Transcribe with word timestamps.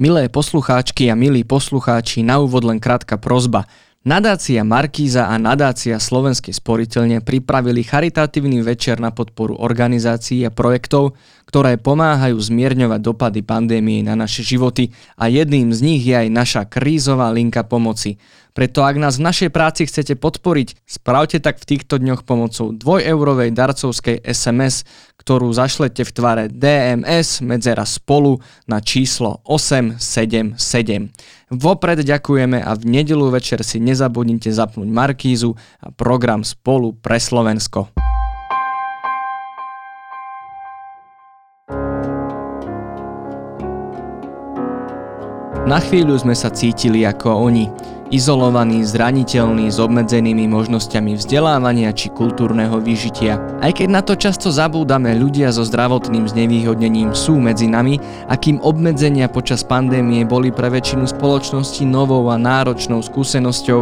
Milé 0.00 0.32
poslucháčky 0.32 1.12
a 1.12 1.14
milí 1.14 1.44
poslucháči, 1.44 2.24
na 2.24 2.40
úvod 2.40 2.64
len 2.64 2.80
krátka 2.80 3.20
prozba. 3.20 3.68
Nadácia 4.00 4.64
Markíza 4.64 5.28
a 5.28 5.36
nadácia 5.36 6.00
Slovenskej 6.00 6.56
sporiteľne 6.56 7.20
pripravili 7.20 7.84
charitatívny 7.84 8.64
večer 8.64 8.96
na 8.96 9.12
podporu 9.12 9.60
organizácií 9.60 10.40
a 10.48 10.48
projektov, 10.48 11.20
ktoré 11.44 11.76
pomáhajú 11.76 12.32
zmierňovať 12.32 12.96
dopady 12.96 13.44
pandémie 13.44 14.00
na 14.00 14.16
naše 14.16 14.40
životy 14.40 14.88
a 15.20 15.28
jedným 15.28 15.68
z 15.68 15.84
nich 15.84 16.00
je 16.00 16.16
aj 16.16 16.28
naša 16.32 16.62
krízová 16.64 17.28
linka 17.28 17.60
pomoci. 17.60 18.16
Preto 18.60 18.84
ak 18.84 19.00
nás 19.00 19.16
v 19.16 19.24
našej 19.24 19.48
práci 19.56 19.88
chcete 19.88 20.20
podporiť, 20.20 20.84
spravte 20.84 21.40
tak 21.40 21.64
v 21.64 21.64
týchto 21.64 21.96
dňoch 21.96 22.28
pomocou 22.28 22.76
2-eurovej 22.76 23.56
darcovskej 23.56 24.20
SMS, 24.20 24.84
ktorú 25.16 25.48
zašlete 25.48 26.04
v 26.04 26.10
tvare 26.12 26.44
DMS 26.52 27.40
medzera 27.40 27.88
spolu 27.88 28.36
na 28.68 28.84
číslo 28.84 29.40
877. 29.48 30.60
Vopred 31.56 32.04
ďakujeme 32.04 32.60
a 32.60 32.76
v 32.76 32.84
nedelu 32.84 33.32
večer 33.32 33.64
si 33.64 33.80
nezabudnite 33.80 34.52
zapnúť 34.52 34.92
Markízu 34.92 35.56
a 35.80 35.88
program 35.88 36.44
Spolu 36.44 36.92
pre 37.00 37.16
Slovensko. 37.16 37.88
Na 45.64 45.80
chvíľu 45.80 46.20
sme 46.20 46.36
sa 46.36 46.52
cítili 46.52 47.08
ako 47.08 47.48
oni, 47.48 47.70
izolovaní, 48.14 48.86
zraniteľní, 48.86 49.70
s 49.70 49.78
obmedzenými 49.82 50.46
možnosťami 50.46 51.18
vzdelávania 51.18 51.90
či 51.90 52.10
kultúrneho 52.14 52.78
vyžitia. 52.78 53.38
Aj 53.58 53.72
keď 53.74 53.88
na 53.90 54.02
to 54.02 54.14
často 54.14 54.54
zabúdame, 54.54 55.14
ľudia 55.18 55.50
so 55.50 55.66
zdravotným 55.66 56.30
znevýhodnením 56.30 57.16
sú 57.16 57.38
medzi 57.42 57.66
nami, 57.66 57.98
akým 58.30 58.62
obmedzenia 58.62 59.26
počas 59.26 59.66
pandémie 59.66 60.22
boli 60.22 60.54
pre 60.54 60.70
väčšinu 60.70 61.10
spoločnosti 61.10 61.82
novou 61.88 62.28
a 62.30 62.36
náročnou 62.38 63.02
skúsenosťou, 63.02 63.80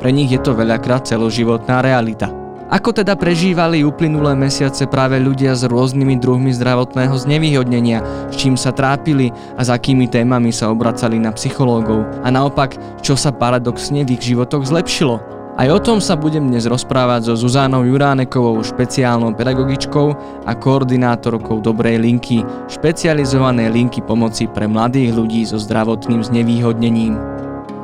pre 0.00 0.08
nich 0.16 0.32
je 0.32 0.40
to 0.40 0.56
veľakrát 0.56 1.04
celoživotná 1.04 1.84
realita. 1.84 2.39
Ako 2.70 2.94
teda 2.94 3.18
prežívali 3.18 3.82
uplynulé 3.82 4.38
mesiace 4.38 4.86
práve 4.86 5.18
ľudia 5.18 5.58
s 5.58 5.66
rôznymi 5.66 6.22
druhmi 6.22 6.54
zdravotného 6.54 7.18
znevýhodnenia, 7.18 7.98
s 8.30 8.38
čím 8.38 8.54
sa 8.54 8.70
trápili 8.70 9.34
a 9.58 9.66
s 9.66 9.74
akými 9.74 10.06
témami 10.06 10.54
sa 10.54 10.70
obracali 10.70 11.18
na 11.18 11.34
psychológov 11.34 12.06
a 12.22 12.30
naopak, 12.30 12.78
čo 13.02 13.18
sa 13.18 13.34
paradoxne 13.34 14.06
v 14.06 14.14
ich 14.14 14.22
životoch 14.22 14.70
zlepšilo. 14.70 15.18
Aj 15.58 15.66
o 15.66 15.82
tom 15.82 15.98
sa 15.98 16.14
budem 16.14 16.46
dnes 16.46 16.70
rozprávať 16.70 17.26
so 17.26 17.34
Zuzánou 17.34 17.82
Juránekovou, 17.82 18.62
špeciálnou 18.62 19.34
pedagogičkou 19.34 20.06
a 20.46 20.54
koordinátorkou 20.54 21.58
Dobrej 21.58 21.98
linky, 21.98 22.46
špecializované 22.70 23.66
linky 23.66 23.98
pomoci 23.98 24.46
pre 24.46 24.70
mladých 24.70 25.10
ľudí 25.18 25.42
so 25.42 25.58
zdravotným 25.58 26.22
znevýhodnením. 26.22 27.39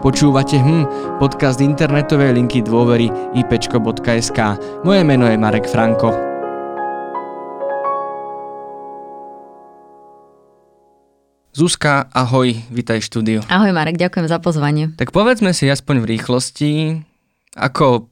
Počúvate 0.07 0.63
hm, 0.63 0.87
podcast 1.19 1.59
internetovej 1.59 2.39
linky 2.39 2.63
dôvery 2.63 3.11
ipečko.sk. 3.35 4.39
Moje 4.87 5.03
meno 5.03 5.27
je 5.27 5.35
Marek 5.35 5.67
Franko. 5.67 6.15
Zuzka, 11.51 12.07
ahoj, 12.15 12.55
vítaj 12.71 13.03
štúdiu. 13.03 13.43
Ahoj 13.51 13.75
Marek, 13.75 13.99
ďakujem 13.99 14.31
za 14.31 14.39
pozvanie. 14.39 14.95
Tak 14.95 15.11
povedzme 15.11 15.51
si 15.51 15.67
aspoň 15.67 16.07
v 16.07 16.11
rýchlosti, 16.15 17.03
ako 17.59 18.07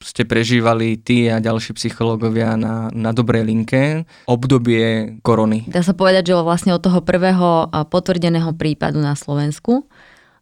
ste 0.00 0.24
prežívali 0.24 0.96
ty 0.96 1.28
a 1.28 1.36
ďalší 1.36 1.76
psychológovia 1.76 2.56
na, 2.56 2.88
na 2.96 3.12
dobrej 3.12 3.44
linke 3.44 4.08
obdobie 4.24 5.20
korony. 5.20 5.68
Dá 5.68 5.84
sa 5.84 5.92
povedať, 5.92 6.32
že 6.32 6.40
vlastne 6.40 6.72
od 6.72 6.80
toho 6.80 7.04
prvého 7.04 7.68
potvrdeného 7.92 8.56
prípadu 8.56 9.04
na 9.04 9.12
Slovensku 9.12 9.84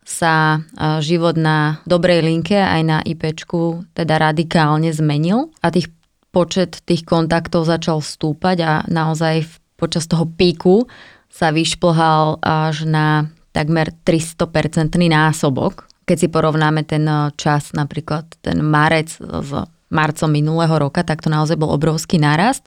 sa 0.05 0.61
život 1.01 1.35
na 1.41 1.81
dobrej 1.89 2.21
linke 2.21 2.61
aj 2.61 2.83
na 2.85 2.99
IPčku 3.01 3.89
teda 3.97 4.21
radikálne 4.21 4.93
zmenil 4.93 5.49
a 5.65 5.73
tých 5.73 5.89
počet 6.29 6.85
tých 6.85 7.09
kontaktov 7.09 7.65
začal 7.65 8.05
stúpať 8.05 8.57
a 8.61 8.73
naozaj 8.85 9.49
počas 9.81 10.05
toho 10.05 10.29
píku 10.29 10.85
sa 11.33 11.51
vyšplhal 11.51 12.45
až 12.45 12.85
na 12.85 13.33
takmer 13.55 13.95
300% 14.05 14.99
násobok. 15.09 15.87
Keď 16.05 16.17
si 16.21 16.29
porovnáme 16.29 16.85
ten 16.85 17.07
čas, 17.39 17.73
napríklad 17.73 18.29
ten 18.45 18.61
marec 18.61 19.15
s 19.19 19.51
marcom 19.89 20.31
minulého 20.31 20.75
roka, 20.75 21.07
tak 21.07 21.23
to 21.23 21.31
naozaj 21.31 21.55
bol 21.55 21.71
obrovský 21.71 22.19
nárast. 22.19 22.67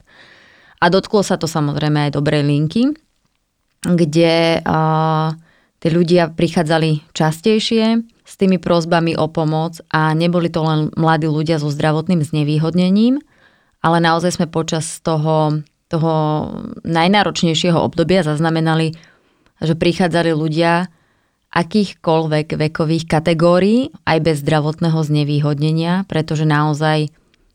A 0.80 0.88
dotklo 0.88 1.20
sa 1.20 1.36
to 1.36 1.44
samozrejme 1.44 2.08
aj 2.08 2.16
dobrej 2.16 2.42
linky, 2.48 2.96
kde 3.84 4.64
uh, 4.64 5.36
Tí 5.78 5.94
ľudia 5.94 6.34
prichádzali 6.34 7.14
častejšie 7.14 8.02
s 8.02 8.34
tými 8.34 8.58
prozbami 8.58 9.14
o 9.14 9.30
pomoc 9.30 9.78
a 9.94 10.10
neboli 10.10 10.50
to 10.50 10.66
len 10.66 10.90
mladí 10.98 11.30
ľudia 11.30 11.62
so 11.62 11.70
zdravotným 11.70 12.18
znevýhodnením, 12.26 13.22
ale 13.78 13.98
naozaj 14.02 14.42
sme 14.42 14.50
počas 14.50 14.98
toho, 14.98 15.62
toho 15.86 16.14
najnáročnejšieho 16.82 17.78
obdobia 17.78 18.26
zaznamenali, 18.26 18.98
že 19.62 19.78
prichádzali 19.78 20.34
ľudia 20.34 20.90
akýchkoľvek 21.48 22.58
vekových 22.58 23.08
kategórií, 23.08 23.94
aj 24.04 24.18
bez 24.20 24.36
zdravotného 24.44 25.00
znevýhodnenia, 25.00 26.04
pretože 26.10 26.44
naozaj 26.44 27.08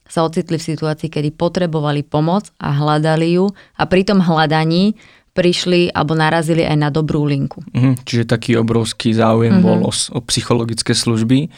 sa 0.10 0.26
ocitli 0.26 0.60
v 0.60 0.68
situácii, 0.74 1.08
kedy 1.12 1.30
potrebovali 1.36 2.04
pomoc 2.04 2.52
a 2.60 2.74
hľadali 2.76 3.40
ju 3.40 3.52
a 3.78 3.84
pri 3.88 4.04
tom 4.04 4.20
hľadaní 4.20 4.98
prišli 5.34 5.90
alebo 5.92 6.14
narazili 6.14 6.62
aj 6.64 6.78
na 6.78 6.90
dobrú 6.94 7.26
linku. 7.26 7.66
Mhm, 7.74 8.06
čiže 8.06 8.30
taký 8.30 8.58
obrovský 8.58 9.14
záujem 9.14 9.60
mm-hmm. 9.60 9.66
bol 9.66 9.80
o, 9.90 9.92
o 9.92 10.20
psychologické 10.30 10.94
služby. 10.94 11.50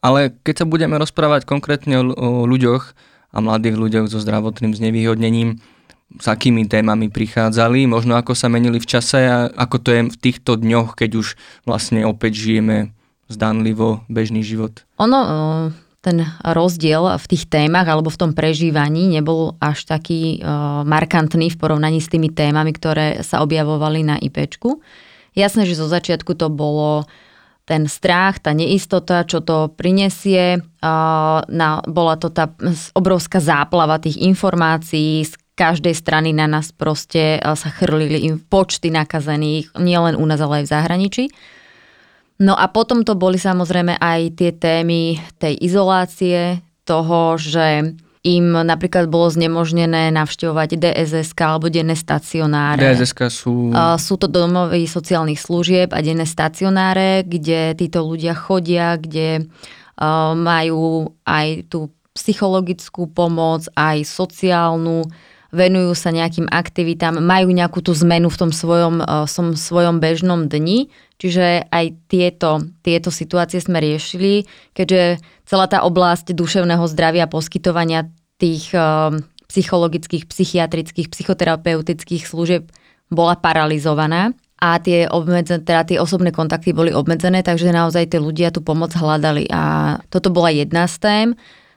Ale 0.00 0.30
keď 0.46 0.62
sa 0.62 0.66
budeme 0.66 0.94
rozprávať 0.96 1.42
konkrétne 1.48 1.98
o, 1.98 2.04
o 2.14 2.28
ľuďoch 2.46 2.94
a 3.34 3.38
mladých 3.42 3.76
ľuďoch 3.76 4.06
so 4.06 4.22
zdravotným 4.22 4.72
znevýhodnením, 4.72 5.58
s 6.06 6.26
akými 6.30 6.70
témami 6.70 7.10
prichádzali, 7.10 7.90
možno 7.90 8.14
ako 8.14 8.38
sa 8.38 8.46
menili 8.46 8.78
v 8.78 8.86
čase 8.86 9.26
a 9.26 9.50
ako 9.50 9.76
to 9.82 9.88
je 9.90 10.00
v 10.06 10.18
týchto 10.22 10.54
dňoch, 10.54 10.94
keď 10.94 11.18
už 11.18 11.34
vlastne 11.66 12.06
opäť 12.06 12.38
žijeme 12.38 12.94
zdanlivo 13.26 14.06
bežný 14.06 14.46
život. 14.46 14.86
Ono, 15.02 15.18
ten 16.06 16.22
rozdiel 16.46 17.18
v 17.18 17.26
tých 17.26 17.50
témach 17.50 17.90
alebo 17.90 18.14
v 18.14 18.20
tom 18.22 18.30
prežívaní 18.30 19.10
nebol 19.10 19.58
až 19.58 19.90
taký 19.90 20.38
uh, 20.38 20.86
markantný 20.86 21.50
v 21.50 21.58
porovnaní 21.58 21.98
s 21.98 22.06
tými 22.06 22.30
témami, 22.30 22.70
ktoré 22.70 23.26
sa 23.26 23.42
objavovali 23.42 24.06
na 24.06 24.14
IPčku. 24.22 24.78
Jasné, 25.34 25.66
že 25.66 25.74
zo 25.74 25.90
začiatku 25.90 26.38
to 26.38 26.46
bolo 26.46 27.02
ten 27.66 27.90
strach, 27.90 28.38
tá 28.38 28.54
neistota, 28.54 29.26
čo 29.26 29.42
to 29.42 29.74
prinesie. 29.74 30.62
Uh, 30.78 31.42
na, 31.50 31.82
bola 31.82 32.14
to 32.14 32.30
tá 32.30 32.54
obrovská 32.94 33.42
záplava 33.42 33.98
tých 33.98 34.22
informácií, 34.22 35.26
z 35.26 35.34
každej 35.58 35.98
strany 35.98 36.30
na 36.30 36.46
nás 36.46 36.70
proste 36.70 37.42
uh, 37.42 37.58
sa 37.58 37.74
chrlili 37.74 38.22
im 38.30 38.38
počty 38.38 38.94
nakazených, 38.94 39.74
nielen 39.74 40.14
u 40.14 40.22
nás, 40.22 40.38
ale 40.38 40.62
aj 40.62 40.70
v 40.70 40.72
zahraničí. 40.78 41.24
No 42.36 42.52
a 42.52 42.68
potom 42.68 43.00
to 43.00 43.16
boli 43.16 43.40
samozrejme 43.40 43.96
aj 43.96 44.20
tie 44.36 44.52
témy 44.52 45.16
tej 45.40 45.56
izolácie, 45.60 46.60
toho, 46.86 47.34
že 47.40 47.96
im 48.26 48.46
napríklad 48.58 49.06
bolo 49.06 49.30
znemožnené 49.30 50.10
navštevovať 50.10 50.82
DSS 50.82 51.34
alebo 51.38 51.70
denné 51.70 51.94
stacionáre. 51.94 52.82
DSS 52.82 53.14
sú... 53.30 53.70
Sú 53.98 54.14
to 54.18 54.26
domovy 54.26 54.90
sociálnych 54.90 55.38
služieb 55.38 55.94
a 55.94 56.02
denné 56.02 56.26
stacionáre, 56.26 57.22
kde 57.22 57.78
títo 57.78 58.02
ľudia 58.02 58.34
chodia, 58.34 58.98
kde 58.98 59.46
majú 60.36 61.14
aj 61.22 61.70
tú 61.70 61.94
psychologickú 62.18 63.10
pomoc, 63.14 63.70
aj 63.78 64.02
sociálnu, 64.02 65.06
venujú 65.54 65.94
sa 65.94 66.10
nejakým 66.14 66.50
aktivitám, 66.50 67.18
majú 67.22 67.50
nejakú 67.50 67.82
tú 67.82 67.94
zmenu 67.94 68.30
v 68.30 68.40
tom 68.40 68.50
svojom, 68.50 69.02
som 69.26 69.54
svojom 69.54 69.98
bežnom 70.02 70.50
dni, 70.50 70.90
Čiže 71.16 71.72
aj 71.72 71.86
tieto, 72.12 72.60
tieto 72.84 73.08
situácie 73.08 73.56
sme 73.56 73.80
riešili, 73.80 74.44
keďže 74.76 75.24
celá 75.48 75.64
tá 75.64 75.80
oblasť 75.80 76.36
duševného 76.36 76.84
zdravia 76.92 77.24
poskytovania 77.24 78.12
tých 78.36 78.68
uh, 78.76 79.16
psychologických, 79.48 80.28
psychiatrických, 80.28 81.08
psychoterapeutických 81.08 82.28
služieb 82.28 82.68
bola 83.08 83.32
paralizovaná. 83.40 84.36
A 84.56 84.80
tie, 84.80 85.04
obmedzené, 85.08 85.64
teda 85.64 85.84
tie 85.84 86.00
osobné 86.00 86.32
kontakty 86.32 86.72
boli 86.72 86.88
obmedzené, 86.88 87.44
takže 87.44 87.76
naozaj 87.76 88.12
tie 88.12 88.20
ľudia 88.20 88.48
tú 88.52 88.64
pomoc 88.64 88.92
hľadali. 88.92 89.48
A 89.52 89.96
toto 90.08 90.32
bola 90.32 90.48
jedna 90.48 90.88
z 90.88 90.96
tém. 91.00 91.28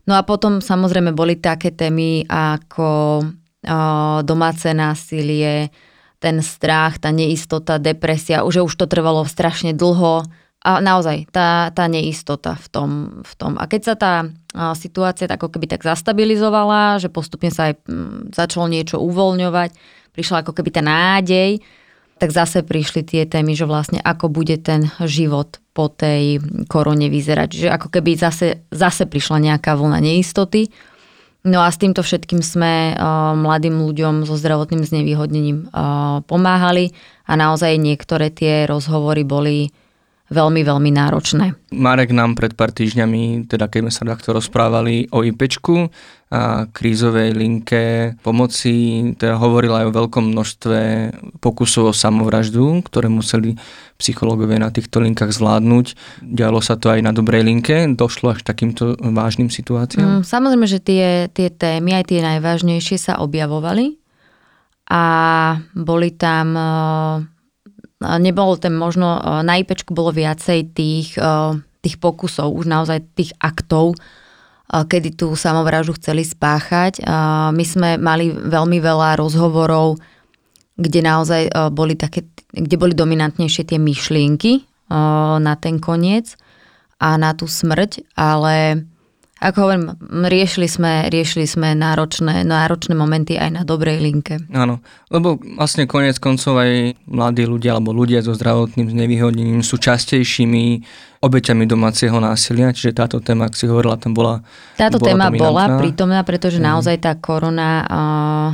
No 0.07 0.15
a 0.15 0.23
potom 0.23 0.63
samozrejme 0.63 1.11
boli 1.11 1.35
také 1.35 1.75
témy 1.75 2.23
ako 2.27 3.19
domáce 4.23 4.71
násilie, 4.71 5.73
ten 6.19 6.43
strach, 6.43 6.99
tá 6.99 7.11
neistota, 7.15 7.79
depresia, 7.79 8.43
už 8.43 8.67
už 8.67 8.75
to 8.75 8.85
trvalo 8.87 9.23
strašne 9.23 9.71
dlho 9.71 10.27
a 10.59 10.83
naozaj 10.83 11.31
tá, 11.31 11.71
tá 11.71 11.87
neistota 11.87 12.59
v 12.59 12.67
tom, 12.67 12.89
v 13.23 13.33
tom. 13.39 13.55
A 13.55 13.63
keď 13.71 13.81
sa 13.83 13.95
tá 13.95 14.13
situácia 14.75 15.31
ako 15.31 15.47
keby 15.55 15.71
tak 15.71 15.87
zastabilizovala, 15.87 16.99
že 16.99 17.07
postupne 17.07 17.47
sa 17.47 17.71
aj 17.71 17.79
m, 17.87 18.27
začalo 18.35 18.67
niečo 18.67 18.99
uvoľňovať, 18.99 19.71
prišla 20.11 20.43
ako 20.43 20.51
keby 20.59 20.69
tá 20.75 20.83
nádej, 20.83 21.63
tak 22.19 22.35
zase 22.35 22.67
prišli 22.67 23.07
tie 23.07 23.23
témy, 23.23 23.55
že 23.55 23.63
vlastne 23.63 24.03
ako 24.03 24.27
bude 24.27 24.59
ten 24.59 24.91
život 25.07 25.63
po 25.71 25.87
tej 25.87 26.43
korone 26.67 27.07
vyzerať. 27.07 27.49
Že 27.55 27.67
ako 27.79 27.87
keby 27.95 28.19
zase, 28.19 28.67
zase 28.75 29.07
prišla 29.07 29.39
nejaká 29.39 29.79
vlna 29.79 30.03
neistoty. 30.03 30.67
No 31.47 31.63
a 31.63 31.71
s 31.71 31.79
týmto 31.79 32.03
všetkým 32.03 32.43
sme 32.43 32.93
uh, 32.93 33.31
mladým 33.31 33.79
ľuďom 33.79 34.27
so 34.27 34.35
zdravotným 34.35 34.83
znevýhodnením 34.83 35.71
uh, 35.71 36.19
pomáhali 36.27 36.91
a 37.23 37.39
naozaj 37.39 37.79
niektoré 37.79 38.27
tie 38.27 38.67
rozhovory 38.67 39.23
boli 39.23 39.71
veľmi, 40.29 40.61
veľmi 40.61 40.91
náročné. 40.93 41.57
Marek 41.73 42.13
nám 42.13 42.37
pred 42.37 42.53
pár 42.53 42.69
týždňami, 42.73 43.49
teda 43.49 43.69
keď 43.69 43.79
sme 43.85 43.93
sa 43.93 44.03
takto 44.05 44.33
rozprávali 44.33 45.09
o 45.09 45.25
IPčku 45.25 45.89
a 46.29 46.69
krízovej 46.69 47.33
linke 47.33 48.13
pomoci, 48.21 49.01
teda 49.17 49.41
hovoril 49.41 49.73
aj 49.73 49.85
o 49.89 49.95
veľkom 49.97 50.29
množstve 50.29 50.79
pokusov 51.41 51.89
o 51.89 51.93
samovraždu, 51.93 52.85
ktoré 52.85 53.09
museli 53.09 53.57
psychológovia 53.97 54.61
na 54.61 54.69
týchto 54.69 55.01
linkách 55.01 55.33
zvládnuť. 55.33 55.97
Dialo 56.21 56.61
sa 56.61 56.77
to 56.77 56.93
aj 56.93 57.01
na 57.01 57.09
dobrej 57.09 57.41
linke? 57.41 57.89
Došlo 57.97 58.37
až 58.37 58.45
takýmto 58.45 58.93
vážnym 59.01 59.49
situáciám? 59.49 60.21
Mm, 60.21 60.23
samozrejme, 60.23 60.65
že 60.69 60.79
tie, 60.79 61.07
tie 61.33 61.49
témy, 61.49 61.97
aj 61.97 62.13
tie 62.13 62.21
najvážnejšie 62.21 63.01
sa 63.01 63.17
objavovali 63.25 63.97
a 64.89 65.03
boli 65.73 66.13
tam 66.13 66.53
nebolo 67.99 68.55
ten 68.55 68.75
možno, 68.75 69.19
e, 69.19 69.43
na 69.43 69.59
IPčku 69.59 69.91
bolo 69.91 70.15
viacej 70.15 70.71
tých, 70.71 71.19
e, 71.19 71.59
tých 71.83 71.95
pokusov, 71.99 72.55
už 72.55 72.65
naozaj 72.67 73.03
tých 73.15 73.31
aktov, 73.39 73.95
e, 73.95 73.97
kedy 74.71 75.19
tú 75.19 75.35
samovraždu 75.35 75.99
chceli 75.99 76.23
spáchať. 76.23 77.03
My 77.51 77.65
sme 77.65 77.99
mali 77.99 78.31
veľmi 78.31 78.79
veľa 78.79 79.19
rozhovorov, 79.19 79.99
kde 80.79 81.03
naozaj 81.03 81.51
boli 81.75 81.99
také, 81.99 82.23
kde 82.55 82.75
boli 82.79 82.95
dominantnejšie 82.95 83.67
tie 83.67 83.79
myšlienky 83.81 84.63
na 85.43 85.53
ten 85.59 85.77
koniec 85.77 86.39
a 87.03 87.19
na 87.19 87.35
tú 87.35 87.51
smrť, 87.51 88.15
ale 88.15 88.87
ako 89.39 89.57
hovorím, 89.63 89.85
riešili 90.27 90.67
sme, 90.67 91.07
riešili 91.07 91.47
sme 91.47 91.71
náročné, 91.71 92.43
náročné 92.43 92.91
momenty 92.91 93.39
aj 93.39 93.49
na 93.55 93.63
dobrej 93.63 94.03
linke. 94.03 94.35
Áno, 94.51 94.83
lebo 95.07 95.39
vlastne 95.55 95.87
konec 95.87 96.19
koncov 96.19 96.59
aj 96.59 96.99
mladí 97.07 97.47
ľudia 97.47 97.79
alebo 97.79 97.95
ľudia 97.95 98.19
so 98.19 98.35
zdravotným 98.35 98.91
znevýhodnením 98.91 99.63
sú 99.63 99.79
častejšími 99.79 100.83
obeťami 101.23 101.63
domáceho 101.63 102.19
násilia, 102.19 102.75
čiže 102.75 102.95
táto 102.95 103.23
téma, 103.23 103.47
ak 103.47 103.55
si 103.55 103.67
hovorila, 103.67 103.95
tam 103.95 104.11
bola 104.11 104.43
Táto 104.75 104.99
bola 104.99 105.07
téma 105.07 105.25
dominantná. 105.31 105.43
bola 105.47 105.63
prítomná, 105.79 106.19
pretože 106.27 106.59
mm. 106.59 106.65
naozaj 106.67 106.95
tá 106.99 107.15
korona 107.15 107.87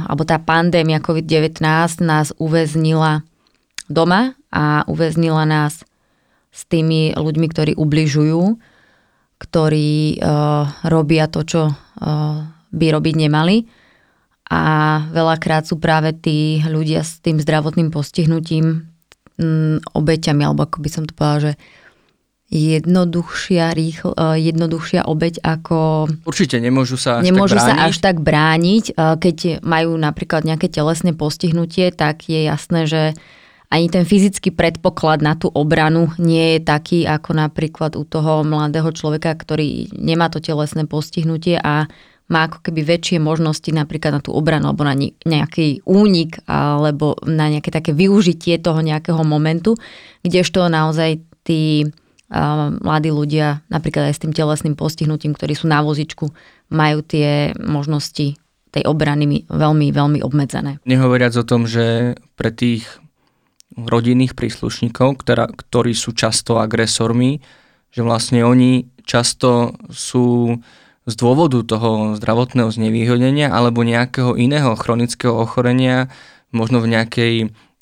alebo 0.06 0.22
tá 0.22 0.38
pandémia 0.38 1.02
COVID-19 1.02 1.66
nás 2.06 2.30
uväznila 2.38 3.26
doma 3.90 4.38
a 4.54 4.86
uväznila 4.86 5.46
nás 5.50 5.82
s 6.54 6.62
tými 6.70 7.14
ľuďmi, 7.18 7.48
ktorí 7.50 7.72
ubližujú 7.74 8.58
ktorí 9.36 10.20
uh, 10.20 10.88
robia 10.88 11.28
to, 11.28 11.44
čo 11.44 11.62
uh, 11.68 12.40
by 12.72 12.86
robiť 12.92 13.16
nemali. 13.16 13.68
A 14.46 14.64
veľakrát 15.10 15.66
sú 15.66 15.82
práve 15.82 16.14
tí 16.14 16.62
ľudia 16.64 17.02
s 17.02 17.18
tým 17.20 17.42
zdravotným 17.42 17.90
postihnutím 17.90 18.86
um, 19.42 19.78
obeťami, 19.82 20.42
alebo 20.46 20.70
ako 20.70 20.78
by 20.80 20.90
som 20.90 21.04
to 21.04 21.18
povedala, 21.18 21.52
že 21.52 21.54
jednoduchšia, 22.54 23.74
rýchl, 23.74 24.14
uh, 24.14 24.38
jednoduchšia 24.38 25.10
obeť 25.10 25.42
ako... 25.42 26.08
Určite 26.30 26.62
nemôžu 26.62 26.96
sa 26.96 27.20
až 27.20 27.34
nemôžu 27.34 27.58
tak 27.58 27.66
brániť. 27.66 27.80
sa 27.82 27.86
až 27.90 27.96
tak 27.98 28.18
brániť. 28.22 28.86
Uh, 28.94 29.16
keď 29.18 29.38
majú 29.66 29.98
napríklad 29.98 30.46
nejaké 30.46 30.70
telesné 30.70 31.18
postihnutie, 31.18 31.90
tak 31.90 32.30
je 32.30 32.46
jasné, 32.46 32.86
že 32.86 33.04
ani 33.76 33.92
ten 33.92 34.08
fyzický 34.08 34.56
predpoklad 34.56 35.20
na 35.20 35.36
tú 35.36 35.52
obranu 35.52 36.16
nie 36.16 36.56
je 36.56 36.60
taký 36.64 37.04
ako 37.04 37.36
napríklad 37.36 38.00
u 38.00 38.08
toho 38.08 38.48
mladého 38.48 38.88
človeka, 38.96 39.36
ktorý 39.36 39.92
nemá 39.92 40.32
to 40.32 40.40
telesné 40.40 40.88
postihnutie 40.88 41.60
a 41.60 41.92
má 42.26 42.50
ako 42.50 42.64
keby 42.64 42.82
väčšie 42.88 43.20
možnosti 43.20 43.70
napríklad 43.70 44.18
na 44.18 44.22
tú 44.24 44.34
obranu 44.34 44.72
alebo 44.72 44.88
na 44.88 44.96
nejaký 45.28 45.84
únik 45.86 46.40
alebo 46.48 47.20
na 47.28 47.52
nejaké 47.52 47.70
také 47.70 47.92
využitie 47.92 48.58
toho 48.64 48.80
nejakého 48.80 49.22
momentu, 49.28 49.76
kdežto 50.24 50.72
naozaj 50.72 51.22
tí 51.44 51.86
mladí 52.82 53.14
ľudia, 53.14 53.62
napríklad 53.70 54.10
aj 54.10 54.16
s 54.18 54.24
tým 54.26 54.34
telesným 54.34 54.74
postihnutím, 54.74 55.38
ktorí 55.38 55.54
sú 55.54 55.70
na 55.70 55.86
vozičku, 55.86 56.34
majú 56.74 57.06
tie 57.06 57.54
možnosti 57.62 58.34
tej 58.74 58.84
obrany 58.90 59.46
veľmi, 59.46 59.94
veľmi 59.94 60.20
obmedzené. 60.26 60.82
Nehovoriac 60.90 61.38
o 61.38 61.46
tom, 61.46 61.70
že 61.70 62.18
pre 62.34 62.50
tých 62.50 62.90
rodinných 63.74 64.38
príslušníkov, 64.38 65.26
ktorá, 65.26 65.50
ktorí 65.50 65.98
sú 65.98 66.14
často 66.14 66.62
agresormi, 66.62 67.42
že 67.90 68.02
vlastne 68.06 68.46
oni 68.46 68.86
často 69.08 69.74
sú 69.90 70.60
z 71.06 71.14
dôvodu 71.14 71.62
toho 71.62 72.18
zdravotného 72.18 72.70
znevýhodnenia 72.74 73.54
alebo 73.54 73.86
nejakého 73.86 74.34
iného 74.38 74.74
chronického 74.74 75.38
ochorenia, 75.38 76.10
možno 76.50 76.82
v 76.82 76.98
nejakej 76.98 77.34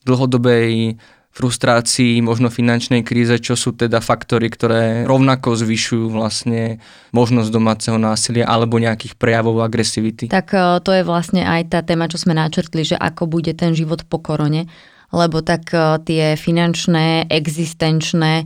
dlhodobej 0.03 0.99
frustrácii, 1.33 2.21
možno 2.21 2.53
finančnej 2.53 3.01
kríze, 3.01 3.41
čo 3.41 3.57
sú 3.57 3.73
teda 3.73 4.05
faktory, 4.05 4.53
ktoré 4.53 5.09
rovnako 5.09 5.57
zvyšujú 5.57 6.13
vlastne 6.13 6.77
možnosť 7.09 7.49
domáceho 7.49 7.97
násilia 7.97 8.45
alebo 8.45 8.77
nejakých 8.77 9.17
prejavov 9.17 9.65
agresivity. 9.65 10.29
Tak 10.29 10.53
e, 10.53 10.77
to 10.85 10.93
je 10.93 11.01
vlastne 11.01 11.41
aj 11.41 11.73
tá 11.73 11.81
téma, 11.81 12.05
čo 12.05 12.21
sme 12.21 12.37
načrtli, 12.37 12.85
že 12.85 13.01
ako 13.01 13.25
bude 13.25 13.49
ten 13.57 13.73
život 13.73 14.05
po 14.05 14.21
korone 14.21 14.69
lebo 15.13 15.45
tak 15.45 15.69
e, 15.71 16.01
tie 16.03 16.33
finančné, 16.33 17.29
existenčné 17.29 18.33
e, 18.43 18.45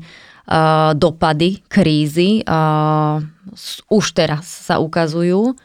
dopady 0.94 1.64
krízy 1.72 2.44
e, 2.44 2.52
už 3.88 4.06
teraz 4.12 4.44
sa 4.44 4.78
ukazujú. 4.84 5.56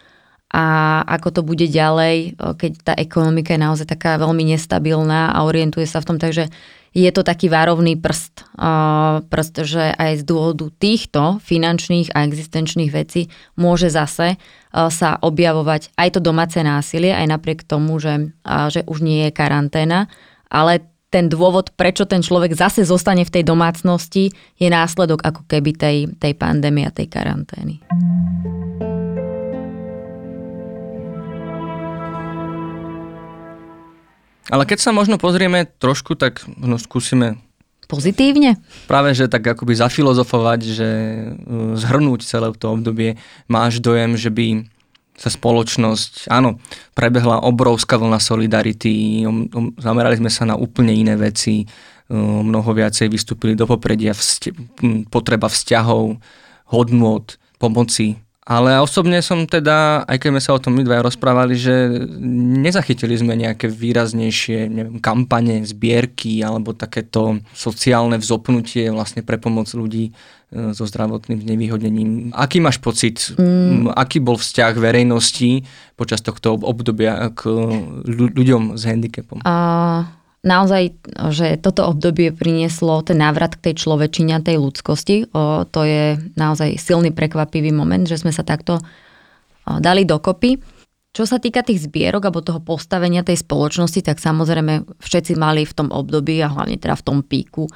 A 0.52 1.00
ako 1.08 1.28
to 1.32 1.40
bude 1.40 1.64
ďalej, 1.64 2.37
keď 2.37 2.72
tá 2.84 2.93
ekonomika 2.93 3.56
je 3.56 3.64
naozaj 3.64 3.88
taká 3.88 4.20
veľmi 4.20 4.52
nestabilná 4.52 5.32
a 5.32 5.49
orientuje 5.49 5.88
sa 5.88 6.04
v 6.04 6.12
tom, 6.12 6.19
takže 6.20 6.52
je 6.93 7.08
to 7.08 7.25
taký 7.25 7.49
várovný 7.49 7.96
prst, 7.96 8.52
prst, 9.32 9.54
aj 9.96 10.12
z 10.20 10.25
dôvodu 10.28 10.69
týchto 10.76 11.40
finančných 11.40 12.12
a 12.12 12.28
existenčných 12.28 12.93
vecí 12.93 13.32
môže 13.56 13.88
zase 13.88 14.37
sa 14.93 15.16
objavovať 15.25 15.88
aj 15.96 16.08
to 16.12 16.20
domáce 16.20 16.60
násilie, 16.60 17.16
aj 17.16 17.32
napriek 17.32 17.64
tomu, 17.64 17.96
že, 17.96 18.37
že 18.44 18.84
už 18.84 19.00
nie 19.00 19.25
je 19.25 19.31
karanténa, 19.32 20.12
ale 20.52 20.91
ten 21.12 21.29
dôvod, 21.29 21.76
prečo 21.76 22.09
ten 22.09 22.25
človek 22.25 22.56
zase 22.56 22.88
zostane 22.88 23.29
v 23.29 23.35
tej 23.37 23.44
domácnosti, 23.44 24.32
je 24.56 24.69
následok 24.73 25.20
ako 25.20 25.44
keby 25.44 25.76
tej, 25.76 25.97
tej 26.16 26.33
pandémie 26.33 26.88
a 26.88 26.92
tej 26.95 27.12
karantény. 27.12 27.85
Ale 34.52 34.69
keď 34.69 34.78
sa 34.85 34.92
možno 34.92 35.16
pozrieme 35.16 35.69
trošku, 35.81 36.16
tak 36.16 36.45
no, 36.61 36.76
skúsime 36.76 37.40
pozitívne? 37.88 38.57
Práve, 38.88 39.12
že 39.12 39.28
tak 39.28 39.45
akoby 39.45 39.76
zafilozofovať, 39.76 40.61
že 40.64 40.88
uh, 40.88 41.76
zhrnúť 41.76 42.25
celé 42.25 42.49
to 42.57 42.73
obdobie, 42.73 43.21
máš 43.52 43.85
dojem, 43.85 44.16
že 44.16 44.33
by 44.33 44.64
sa 45.12 45.28
spoločnosť, 45.28 46.33
áno, 46.33 46.59
prebehla 46.97 47.45
obrovská 47.45 48.00
vlna 48.00 48.19
solidarity, 48.19 49.23
zamerali 49.78 50.19
sme 50.19 50.31
sa 50.33 50.49
na 50.49 50.57
úplne 50.57 50.97
iné 50.97 51.14
veci, 51.14 51.69
mnoho 52.12 52.71
viacej 52.73 53.09
vystúpili 53.09 53.57
do 53.57 53.64
popredia 53.64 54.12
vzťa- 54.12 55.09
potreba 55.09 55.49
vzťahov, 55.49 56.21
hodnôt, 56.69 57.25
pomoci. 57.57 58.21
Ale 58.42 58.75
osobne 58.83 59.23
som 59.23 59.47
teda, 59.47 60.02
aj 60.02 60.19
keď 60.19 60.28
sme 60.35 60.42
sa 60.42 60.52
o 60.59 60.59
tom 60.59 60.75
my 60.75 60.83
dva 60.83 61.07
rozprávali, 61.07 61.54
že 61.54 61.95
nezachytili 62.59 63.14
sme 63.14 63.38
nejaké 63.38 63.71
výraznejšie 63.71 64.66
neviem, 64.66 64.99
kampane, 64.99 65.62
zbierky 65.62 66.42
alebo 66.42 66.75
takéto 66.75 67.38
sociálne 67.54 68.19
vzopnutie 68.19 68.90
vlastne 68.90 69.23
pre 69.23 69.38
pomoc 69.38 69.71
ľudí 69.71 70.11
so 70.52 70.85
zdravotným 70.85 71.40
znevýhodnením. 71.40 72.37
Aký 72.37 72.61
máš 72.61 72.76
pocit, 72.76 73.32
mm. 73.40 73.88
aký 73.97 74.21
bol 74.21 74.37
vzťah 74.37 74.76
verejnosti 74.76 75.64
počas 75.97 76.21
tohto 76.21 76.61
obdobia 76.61 77.32
k 77.32 77.49
ľuďom 78.09 78.76
s 78.76 78.82
handicapom? 78.85 79.40
A 79.49 79.56
naozaj, 80.44 80.92
že 81.32 81.56
toto 81.56 81.88
obdobie 81.88 82.37
prinieslo 82.37 83.00
ten 83.00 83.16
návrat 83.16 83.56
k 83.56 83.73
tej 83.73 83.75
človečine, 83.80 84.44
tej 84.44 84.61
ľudskosti. 84.61 85.32
O, 85.32 85.64
to 85.64 85.88
je 85.88 86.21
naozaj 86.37 86.76
silný 86.76 87.16
prekvapivý 87.16 87.73
moment, 87.73 88.04
že 88.04 88.21
sme 88.21 88.35
sa 88.35 88.44
takto 88.44 88.76
o, 88.76 89.80
dali 89.80 90.04
dokopy. 90.04 90.61
Čo 91.12 91.28
sa 91.28 91.37
týka 91.37 91.61
tých 91.61 91.85
zbierok 91.88 92.28
alebo 92.28 92.40
toho 92.40 92.61
postavenia 92.61 93.21
tej 93.21 93.40
spoločnosti, 93.44 94.00
tak 94.00 94.16
samozrejme 94.16 95.00
všetci 95.00 95.32
mali 95.37 95.64
v 95.64 95.76
tom 95.76 95.88
období 95.92 96.40
a 96.40 96.49
hlavne 96.49 96.80
teda 96.80 96.97
v 96.97 97.04
tom 97.04 97.18
píku 97.21 97.68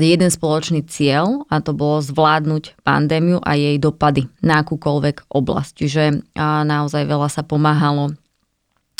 jeden 0.00 0.32
spoločný 0.32 0.84
cieľ 0.88 1.44
a 1.52 1.60
to 1.60 1.76
bolo 1.76 2.00
zvládnuť 2.00 2.80
pandémiu 2.84 3.42
a 3.44 3.52
jej 3.58 3.76
dopady 3.76 4.28
na 4.40 4.64
akúkoľvek 4.64 5.28
oblasť. 5.28 5.72
Čiže 5.76 6.02
naozaj 6.40 7.04
veľa 7.04 7.28
sa 7.28 7.44
pomáhalo 7.44 8.16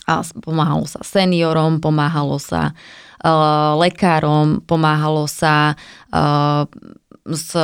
A 0.04 0.20
pomáhalo 0.20 0.84
sa 0.84 1.00
seniorom, 1.00 1.80
pomáhalo 1.80 2.36
sa 2.36 2.76
uh, 3.24 3.72
lekárom, 3.80 4.60
pomáhalo 4.68 5.24
sa 5.24 5.72
uh, 6.12 6.68
s 7.24 7.56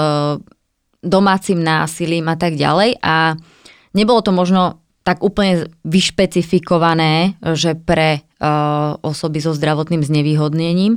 domácim 1.05 1.61
násilím 1.61 2.33
a 2.33 2.37
tak 2.41 2.57
ďalej. 2.57 2.97
A 3.05 3.37
nebolo 3.93 4.25
to 4.25 4.33
možno 4.33 4.81
tak 5.05 5.21
úplne 5.21 5.69
vyšpecifikované, 5.85 7.37
že 7.57 7.77
pre 7.77 8.25
uh, 8.41 8.97
osoby 9.05 9.45
so 9.45 9.53
zdravotným 9.53 10.01
znevýhodnením, 10.01 10.97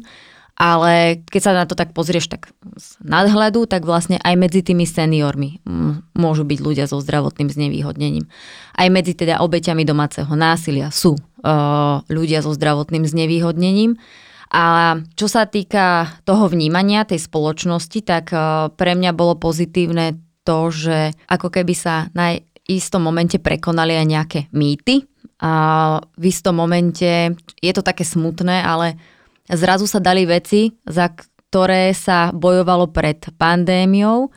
ale 0.53 1.25
keď 1.25 1.41
sa 1.41 1.51
na 1.57 1.65
to 1.65 1.73
tak 1.73 1.97
pozrieš 1.97 2.29
tak 2.29 2.53
z 2.77 2.87
nadhľadu, 3.01 3.65
tak 3.65 3.89
vlastne 3.89 4.21
aj 4.21 4.35
medzi 4.37 4.61
tými 4.61 4.85
seniormi 4.85 5.65
môžu 6.13 6.45
byť 6.45 6.59
ľudia 6.61 6.85
so 6.85 7.01
zdravotným 7.01 7.49
znevýhodnením. 7.49 8.29
Aj 8.77 8.87
medzi 8.93 9.17
teda 9.17 9.41
obeťami 9.41 9.81
domáceho 9.81 10.29
násilia 10.37 10.93
sú 10.93 11.17
uh, 11.17 12.05
ľudia 12.05 12.45
so 12.45 12.53
zdravotným 12.53 13.01
znevýhodnením. 13.01 13.97
A 14.53 14.97
čo 15.17 15.25
sa 15.25 15.49
týka 15.49 16.21
toho 16.29 16.45
vnímania 16.45 17.09
tej 17.09 17.25
spoločnosti, 17.25 17.99
tak 18.05 18.29
uh, 18.29 18.69
pre 18.77 18.93
mňa 18.93 19.11
bolo 19.17 19.33
pozitívne 19.41 20.21
to, 20.45 20.69
že 20.69 21.17
ako 21.33 21.49
keby 21.49 21.73
sa 21.73 22.13
na 22.13 22.37
istom 22.69 23.01
momente 23.01 23.41
prekonali 23.41 23.97
aj 23.97 24.05
nejaké 24.05 24.39
mýty. 24.53 25.09
A 25.43 25.97
v 26.15 26.23
istom 26.29 26.55
momente 26.55 27.33
je 27.59 27.71
to 27.73 27.81
také 27.83 28.05
smutné, 28.05 28.63
ale 28.63 28.95
zrazu 29.49 29.85
sa 29.89 29.99
dali 29.99 30.23
veci, 30.23 30.71
za 30.87 31.11
ktoré 31.13 31.93
sa 31.93 32.33
bojovalo 32.33 32.89
pred 32.89 33.19
pandémiou 33.37 34.33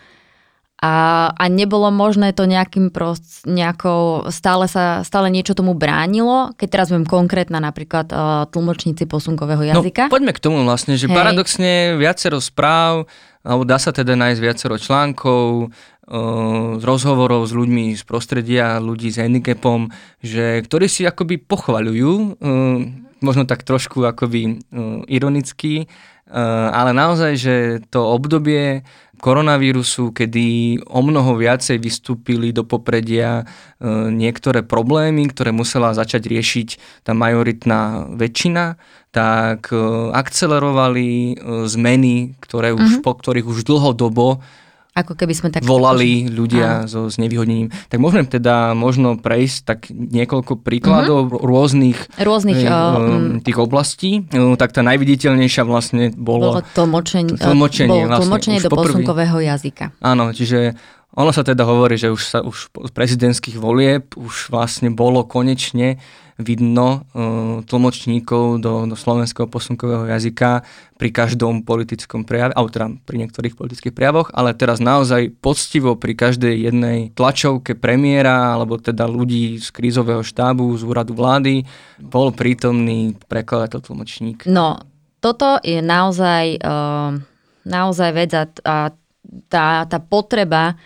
a, 0.76 1.32
a 1.32 1.44
nebolo 1.48 1.88
možné 1.88 2.36
to 2.36 2.44
nejakým 2.44 2.92
prost, 2.92 3.48
nejakou, 3.48 4.28
stále 4.28 4.68
sa, 4.68 5.00
stále 5.00 5.32
niečo 5.32 5.56
tomu 5.56 5.72
bránilo. 5.72 6.52
Keď 6.60 6.68
teraz 6.68 6.86
budem 6.92 7.08
konkrétna, 7.08 7.64
napríklad 7.64 8.12
uh, 8.12 8.44
tlmočníci 8.52 9.08
posunkového 9.08 9.64
no, 9.64 9.80
jazyka. 9.80 10.06
No, 10.06 10.12
poďme 10.12 10.36
k 10.36 10.44
tomu 10.44 10.60
vlastne, 10.68 11.00
že 11.00 11.08
Hej. 11.08 11.16
paradoxne 11.16 11.96
viacero 11.96 12.36
správ, 12.44 13.08
alebo 13.40 13.64
dá 13.64 13.80
sa 13.80 13.88
teda 13.88 14.20
nájsť 14.20 14.40
viacero 14.44 14.76
článkov, 14.76 15.72
z 16.06 16.82
rozhovorov 16.86 17.50
s 17.50 17.52
ľuďmi 17.52 17.98
z 17.98 18.02
prostredia, 18.06 18.78
ľudí 18.78 19.10
s 19.10 19.18
handicapom, 19.18 19.90
že, 20.22 20.62
ktorí 20.62 20.86
si 20.86 21.02
akoby 21.02 21.42
pochvaľujú 21.42 22.38
možno 23.18 23.42
tak 23.42 23.66
trošku 23.66 24.06
akoby 24.06 24.62
ironicky, 25.10 25.90
ale 26.70 26.90
naozaj, 26.94 27.32
že 27.34 27.54
to 27.90 28.06
obdobie 28.06 28.86
koronavírusu, 29.18 30.12
kedy 30.12 30.78
o 30.84 31.00
mnoho 31.00 31.40
viacej 31.40 31.80
vystúpili 31.80 32.52
do 32.52 32.62
popredia 32.62 33.48
niektoré 34.12 34.60
problémy, 34.62 35.26
ktoré 35.32 35.50
musela 35.50 35.96
začať 35.96 36.28
riešiť 36.28 36.68
tá 37.02 37.16
majoritná 37.16 38.12
väčšina, 38.14 38.76
tak 39.10 39.72
akcelerovali 40.12 41.40
zmeny, 41.66 42.36
ktoré 42.44 42.76
už, 42.76 43.00
mm-hmm. 43.00 43.06
po 43.06 43.12
ktorých 43.16 43.48
už 43.48 43.64
dlhodobo 43.64 44.44
ako 44.96 45.12
keby 45.12 45.34
sme 45.36 45.48
tak... 45.52 45.60
Volali 45.60 46.24
ľudia 46.32 46.88
áno. 46.88 46.88
so 46.88 47.00
znevýhodnením. 47.12 47.68
Tak 47.92 48.00
môžeme 48.00 48.24
teda 48.24 48.72
možno 48.72 49.20
prejsť 49.20 49.58
tak 49.68 49.80
niekoľko 49.92 50.64
príkladov 50.64 51.28
uh-huh. 51.28 51.44
rôznych, 51.44 52.00
rôznych 52.16 52.64
uh, 52.64 53.36
tých 53.44 53.60
oblastí. 53.60 54.24
Tak 54.32 54.72
tá 54.72 54.80
najviditeľnejšia 54.80 55.68
vlastne 55.68 56.16
bolo... 56.16 56.56
Bolo 56.56 56.64
tlmočenie, 56.72 57.36
tlmočenie, 57.36 57.92
bolo 57.92 58.08
vlastne, 58.08 58.24
tlmočenie 58.24 58.58
do 58.64 58.70
poprvý. 58.72 59.04
posunkového 59.04 59.38
jazyka. 59.44 59.92
Áno, 60.00 60.32
čiže 60.32 60.72
ono 61.16 61.32
sa 61.32 61.44
teda 61.44 61.64
hovorí, 61.68 62.00
že 62.00 62.12
už 62.12 62.22
sa 62.24 62.40
už 62.40 62.72
z 62.72 62.90
prezidentských 62.92 63.56
volieb 63.60 64.16
už 64.16 64.48
vlastne 64.48 64.92
bolo 64.92 65.24
konečne 65.28 66.00
vidno 66.36 67.08
uh, 67.16 67.64
tlmočníkov 67.64 68.60
do, 68.60 68.84
do 68.84 68.96
slovenského 68.96 69.48
posunkového 69.48 70.04
jazyka 70.12 70.68
pri 71.00 71.08
každom 71.08 71.64
politickom 71.64 72.28
prejave, 72.28 72.52
alebo 72.52 72.68
teda 72.68 72.92
pri 73.08 73.16
niektorých 73.24 73.56
politických 73.56 73.96
prejavoch, 73.96 74.28
ale 74.36 74.52
teraz 74.52 74.76
naozaj 74.80 75.32
poctivo 75.40 75.96
pri 75.96 76.12
každej 76.12 76.68
jednej 76.68 76.98
tlačovke 77.16 77.72
premiéra, 77.72 78.52
alebo 78.52 78.76
teda 78.76 79.08
ľudí 79.08 79.56
z 79.60 79.68
krízového 79.72 80.20
štábu, 80.20 80.76
z 80.76 80.84
úradu 80.84 81.16
vlády, 81.16 81.64
bol 82.04 82.32
prítomný 82.36 83.16
prekladateľ 83.32 83.80
tlmočník. 83.80 84.44
No, 84.44 84.76
toto 85.24 85.56
je 85.64 85.80
naozaj, 85.80 86.60
uh, 86.60 87.16
naozaj 87.64 88.10
vec 88.12 88.30
a, 88.36 88.44
tá, 89.48 89.66
tá 89.88 89.98
potreba 90.04 90.76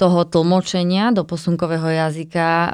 toho 0.00 0.26
tlmočenia 0.26 1.12
do 1.12 1.28
posunkového 1.28 1.86
jazyka 1.92 2.48
uh, 2.48 2.72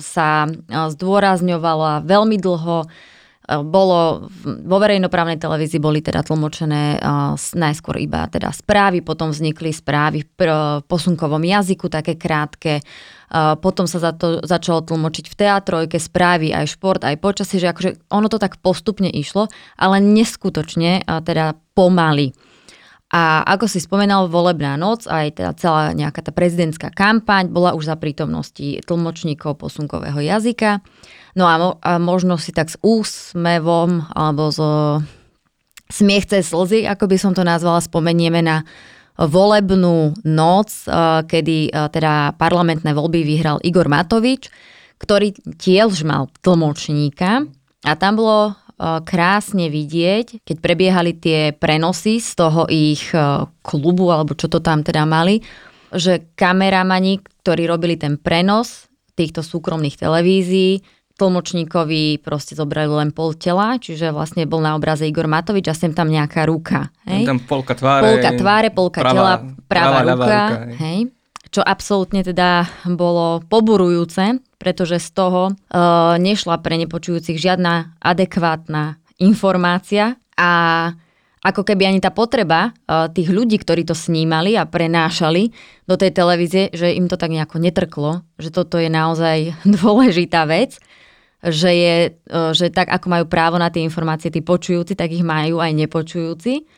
sa 0.00 0.48
zdôrazňovala 0.70 2.04
veľmi 2.04 2.36
dlho. 2.40 2.88
Bolo, 3.46 4.26
vo 4.42 4.76
verejnoprávnej 4.82 5.38
televízii 5.38 5.78
boli 5.78 6.02
teda 6.02 6.26
tlmočené 6.26 6.98
najskôr 7.54 7.94
iba 8.02 8.26
teda 8.26 8.50
správy, 8.50 9.06
potom 9.06 9.30
vznikli 9.30 9.70
správy 9.70 10.26
v 10.26 10.50
posunkovom 10.82 11.46
jazyku, 11.46 11.86
také 11.86 12.18
krátke. 12.18 12.82
Potom 13.62 13.86
sa 13.86 14.02
za 14.02 14.10
to 14.18 14.42
začalo 14.42 14.82
tlmočiť 14.82 15.30
v 15.30 15.38
teatrojke, 15.38 15.98
správy, 16.02 16.50
aj 16.50 16.74
šport, 16.74 17.06
aj 17.06 17.22
počasie, 17.22 17.62
že 17.62 17.70
akože 17.70 18.10
ono 18.10 18.26
to 18.26 18.42
tak 18.42 18.58
postupne 18.58 19.06
išlo, 19.06 19.46
ale 19.78 20.02
neskutočne 20.02 21.06
teda 21.06 21.54
pomaly. 21.78 22.34
A 23.06 23.46
ako 23.46 23.70
si 23.70 23.78
spomenal, 23.78 24.26
volebná 24.26 24.74
noc, 24.74 25.06
aj 25.06 25.38
teda 25.38 25.54
celá 25.54 25.94
nejaká 25.94 26.26
tá 26.26 26.34
prezidentská 26.34 26.90
kampaň 26.90 27.46
bola 27.54 27.70
už 27.78 27.86
za 27.86 27.94
prítomnosti 27.94 28.82
tlmočníkov 28.82 29.62
posunkového 29.62 30.18
jazyka. 30.18 30.82
No 31.38 31.46
a, 31.46 31.54
mo- 31.54 31.78
a 31.86 32.02
možno 32.02 32.34
si 32.34 32.50
tak 32.50 32.66
s 32.66 32.76
úsmevom 32.82 34.10
alebo 34.10 34.50
zo 34.50 35.00
smiech 35.86 36.26
slzy, 36.26 36.82
ako 36.82 37.06
by 37.06 37.16
som 37.16 37.30
to 37.30 37.46
nazvala, 37.46 37.78
spomenieme 37.78 38.42
na 38.42 38.66
volebnú 39.16 40.12
noc, 40.26 40.90
kedy 41.30 41.70
teda 41.72 42.34
parlamentné 42.34 42.90
voľby 42.90 43.22
vyhral 43.22 43.62
Igor 43.62 43.86
Matovič, 43.86 44.50
ktorý 44.98 45.30
tiež 45.56 46.02
mal 46.02 46.26
tlmočníka 46.42 47.46
a 47.86 47.92
tam 47.94 48.18
bolo 48.18 48.58
krásne 48.80 49.72
vidieť, 49.72 50.44
keď 50.44 50.56
prebiehali 50.60 51.16
tie 51.16 51.56
prenosy 51.56 52.20
z 52.20 52.32
toho 52.36 52.68
ich 52.68 53.08
klubu, 53.64 54.12
alebo 54.12 54.36
čo 54.36 54.52
to 54.52 54.60
tam 54.60 54.84
teda 54.84 55.08
mali, 55.08 55.40
že 55.96 56.28
kameramani, 56.36 57.24
ktorí 57.40 57.64
robili 57.64 57.96
ten 57.96 58.20
prenos 58.20 58.84
týchto 59.16 59.40
súkromných 59.40 59.96
televízií, 59.96 60.84
tlmočníkovi 61.16 62.20
proste 62.20 62.52
zobrali 62.52 62.92
len 62.92 63.08
pol 63.16 63.32
tela, 63.32 63.80
čiže 63.80 64.12
vlastne 64.12 64.44
bol 64.44 64.60
na 64.60 64.76
obraze 64.76 65.08
Igor 65.08 65.24
Matovič 65.24 65.64
a 65.64 65.72
sem 65.72 65.96
tam 65.96 66.12
nejaká 66.12 66.44
ruka. 66.44 66.92
Hej? 67.08 67.24
Tam 67.24 67.40
polka 67.40 67.72
tváre. 67.72 68.04
Polka 68.04 68.30
tváre, 68.36 68.68
polka 68.68 69.00
pravá, 69.00 69.16
tela, 69.16 69.34
pravá, 69.64 70.04
pravá 70.04 70.12
ruka. 70.12 70.12
ruka 70.12 70.58
hej. 70.76 70.76
Hej? 70.76 70.98
Čo 71.56 71.64
absolútne 71.64 72.20
teda 72.20 72.68
bolo 72.84 73.40
poburujúce, 73.48 74.44
pretože 74.60 75.00
z 75.00 75.08
toho 75.16 75.42
e, 75.48 75.52
nešla 76.20 76.60
pre 76.60 76.76
nepočujúcich 76.84 77.40
žiadna 77.40 77.96
adekvátna 77.96 79.00
informácia 79.16 80.20
a 80.36 80.52
ako 81.40 81.64
keby 81.64 81.88
ani 81.88 82.04
tá 82.04 82.12
potreba 82.12 82.76
e, 82.76 83.08
tých 83.08 83.32
ľudí, 83.32 83.56
ktorí 83.56 83.88
to 83.88 83.96
snímali 83.96 84.52
a 84.52 84.68
prenášali 84.68 85.48
do 85.88 85.96
tej 85.96 86.12
televízie, 86.12 86.76
že 86.76 86.92
im 86.92 87.08
to 87.08 87.16
tak 87.16 87.32
nejako 87.32 87.56
netrklo, 87.56 88.20
že 88.36 88.52
toto 88.52 88.76
je 88.76 88.92
naozaj 88.92 89.56
dôležitá 89.80 90.44
vec, 90.44 90.76
že, 91.40 91.72
je, 91.72 91.96
e, 92.12 92.38
že 92.52 92.68
tak 92.68 92.92
ako 92.92 93.06
majú 93.08 93.24
právo 93.32 93.56
na 93.56 93.72
tie 93.72 93.80
informácie 93.80 94.28
tí 94.28 94.44
počujúci, 94.44 94.92
tak 94.92 95.08
ich 95.08 95.24
majú 95.24 95.64
aj 95.64 95.72
nepočujúci 95.72 96.68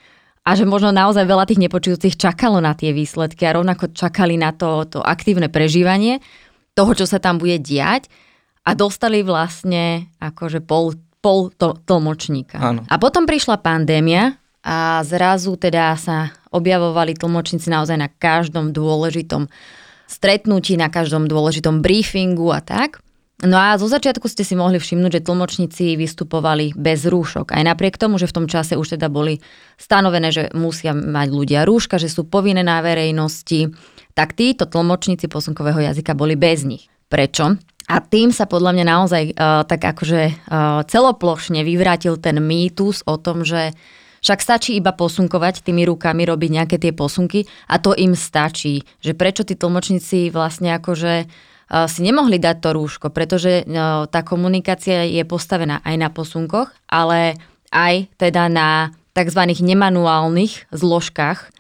a 0.49 0.57
že 0.57 0.65
možno 0.65 0.97
naozaj 0.97 1.29
veľa 1.29 1.45
tých 1.45 1.61
nepočujúcich 1.69 2.17
čakalo 2.17 2.65
na 2.65 2.73
tie 2.73 2.97
výsledky 2.97 3.45
a 3.45 3.61
rovnako 3.61 3.93
čakali 3.93 4.41
na 4.41 4.57
to, 4.57 4.89
to 4.89 5.05
aktívne 5.05 5.53
prežívanie 5.53 6.25
toho, 6.73 6.97
čo 6.97 7.05
sa 7.05 7.21
tam 7.21 7.37
bude 7.37 7.61
diať 7.61 8.09
a 8.65 8.73
dostali 8.73 9.21
vlastne 9.21 10.09
akože 10.17 10.65
pol, 10.65 10.97
pol 11.21 11.53
to, 11.53 11.77
tlmočníka. 11.85 12.57
Áno. 12.65 12.81
A 12.89 12.97
potom 12.97 13.29
prišla 13.29 13.61
pandémia 13.61 14.41
a 14.65 15.05
zrazu 15.05 15.61
teda 15.61 15.93
sa 16.01 16.33
objavovali 16.49 17.13
tlmočníci 17.13 17.69
naozaj 17.69 18.01
na 18.01 18.09
každom 18.09 18.73
dôležitom 18.73 19.53
stretnutí, 20.09 20.81
na 20.81 20.89
každom 20.89 21.29
dôležitom 21.29 21.85
briefingu 21.85 22.57
a 22.57 22.65
tak. 22.65 23.05
No 23.39 23.55
a 23.55 23.79
zo 23.79 23.87
začiatku 23.87 24.27
ste 24.27 24.43
si 24.43 24.59
mohli 24.59 24.83
všimnúť, 24.83 25.23
že 25.23 25.27
tlmočníci 25.31 25.95
vystupovali 25.95 26.75
bez 26.75 27.07
rúšok. 27.07 27.55
Aj 27.55 27.63
napriek 27.63 27.95
tomu, 27.95 28.19
že 28.19 28.27
v 28.27 28.35
tom 28.35 28.47
čase 28.51 28.75
už 28.75 28.99
teda 28.99 29.07
boli 29.07 29.39
stanovené, 29.79 30.35
že 30.35 30.51
musia 30.59 30.91
mať 30.91 31.29
ľudia 31.31 31.63
rúška, 31.63 32.03
že 32.03 32.11
sú 32.11 32.27
povinné 32.27 32.67
na 32.67 32.83
verejnosti, 32.83 33.71
tak 34.19 34.35
títo 34.35 34.67
tlmočníci 34.67 35.31
posunkového 35.31 35.79
jazyka 35.79 36.19
boli 36.19 36.35
bez 36.35 36.67
nich. 36.67 36.91
Prečo? 37.07 37.55
A 37.89 38.03
tým 38.03 38.35
sa 38.35 38.51
podľa 38.51 38.75
mňa 38.75 38.85
naozaj 38.85 39.25
uh, 39.31 39.63
tak 39.63 39.87
akože 39.87 40.23
uh, 40.51 40.83
celoplošne 40.91 41.63
vyvrátil 41.63 42.19
ten 42.19 42.43
mýtus 42.43 43.07
o 43.07 43.23
tom, 43.23 43.47
že 43.47 43.71
však 44.19 44.43
stačí 44.43 44.75
iba 44.75 44.91
posunkovať 44.91 45.63
tými 45.63 45.87
rukami, 45.87 46.27
robiť 46.27 46.51
nejaké 46.51 46.77
tie 46.83 46.91
posunky 46.91 47.47
a 47.71 47.79
to 47.79 47.95
im 47.95 48.19
stačí. 48.19 48.83
Že 48.99 49.13
prečo 49.15 49.43
tí 49.47 49.55
tlmočníci 49.55 50.35
vlastne 50.35 50.75
akože 50.75 51.31
si 51.69 52.01
nemohli 52.01 52.41
dať 52.41 52.57
to 52.65 52.71
rúško, 52.73 53.13
pretože 53.13 53.69
tá 54.09 54.21
komunikácia 54.25 55.05
je 55.05 55.21
postavená 55.29 55.85
aj 55.85 55.95
na 56.01 56.09
posunkoch, 56.09 56.73
ale 56.89 57.37
aj 57.69 58.09
teda 58.17 58.49
na 58.49 58.97
tzv. 59.13 59.43
nemanuálnych 59.61 60.73
zložkách, 60.73 61.53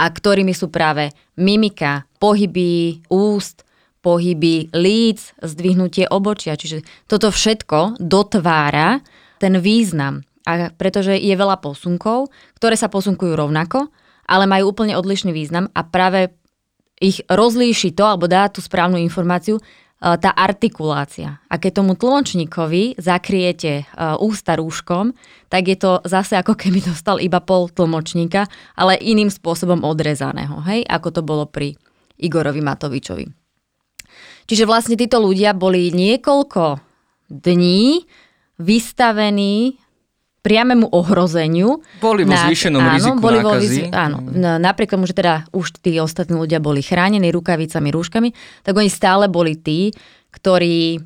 a 0.00 0.08
ktorými 0.08 0.56
sú 0.56 0.72
práve 0.72 1.12
mimika, 1.36 2.08
pohyby 2.16 3.04
úst, 3.12 3.68
pohyby 4.00 4.72
líc, 4.72 5.36
zdvihnutie 5.44 6.08
obočia. 6.08 6.56
Čiže 6.56 6.80
toto 7.04 7.28
všetko 7.28 8.00
dotvára 8.00 9.04
ten 9.36 9.60
význam. 9.60 10.24
A 10.48 10.72
pretože 10.72 11.20
je 11.20 11.36
veľa 11.36 11.60
posunkov, 11.60 12.32
ktoré 12.56 12.80
sa 12.80 12.88
posunkujú 12.88 13.36
rovnako, 13.36 13.92
ale 14.24 14.48
majú 14.48 14.72
úplne 14.72 14.96
odlišný 14.96 15.36
význam 15.36 15.68
a 15.76 15.84
práve 15.84 16.32
ich 17.00 17.24
rozlíši 17.26 17.96
to, 17.96 18.04
alebo 18.04 18.28
dá 18.28 18.46
tú 18.52 18.60
správnu 18.60 19.00
informáciu, 19.00 19.58
E, 20.00 20.16
tá 20.16 20.32
artikulácia. 20.32 21.44
A 21.52 21.60
keď 21.60 21.84
tomu 21.84 21.92
tlmočníkovi 21.92 22.96
zakriete 22.96 23.84
e, 23.84 23.94
ústa 24.16 24.56
rúškom, 24.56 25.12
tak 25.52 25.68
je 25.68 25.76
to 25.76 26.00
zase 26.08 26.40
ako 26.40 26.56
keby 26.56 26.80
dostal 26.80 27.20
iba 27.20 27.38
pol 27.44 27.68
tlmočníka, 27.68 28.48
ale 28.80 28.96
iným 28.96 29.28
spôsobom 29.28 29.84
odrezaného, 29.84 30.64
hej, 30.64 30.88
ako 30.88 31.08
to 31.12 31.20
bolo 31.20 31.44
pri 31.44 31.76
Igorovi 32.16 32.64
Matovičovi. 32.64 33.28
Čiže 34.48 34.64
vlastne 34.64 34.96
títo 34.96 35.20
ľudia 35.20 35.52
boli 35.52 35.92
niekoľko 35.92 36.80
dní 37.28 38.02
vystavení 38.58 39.78
priamému 40.40 40.88
ohrozeniu. 40.88 41.84
Boli 42.00 42.24
vo 42.24 42.32
zvýšenom 42.32 42.80
áno, 42.80 42.92
riziku 42.96 43.20
boli 43.20 43.38
vo 43.44 43.54
nákazy. 43.60 43.92
áno, 43.92 44.18
napriek 44.56 44.96
tomu, 44.96 45.04
že 45.04 45.12
teda 45.12 45.44
už 45.52 45.84
tí 45.84 46.00
ostatní 46.00 46.40
ľudia 46.40 46.64
boli 46.64 46.80
chránení 46.80 47.28
rukavicami, 47.28 47.92
rúškami, 47.92 48.28
tak 48.64 48.72
oni 48.72 48.88
stále 48.88 49.28
boli 49.28 49.60
tí, 49.60 49.92
ktorí 50.32 51.00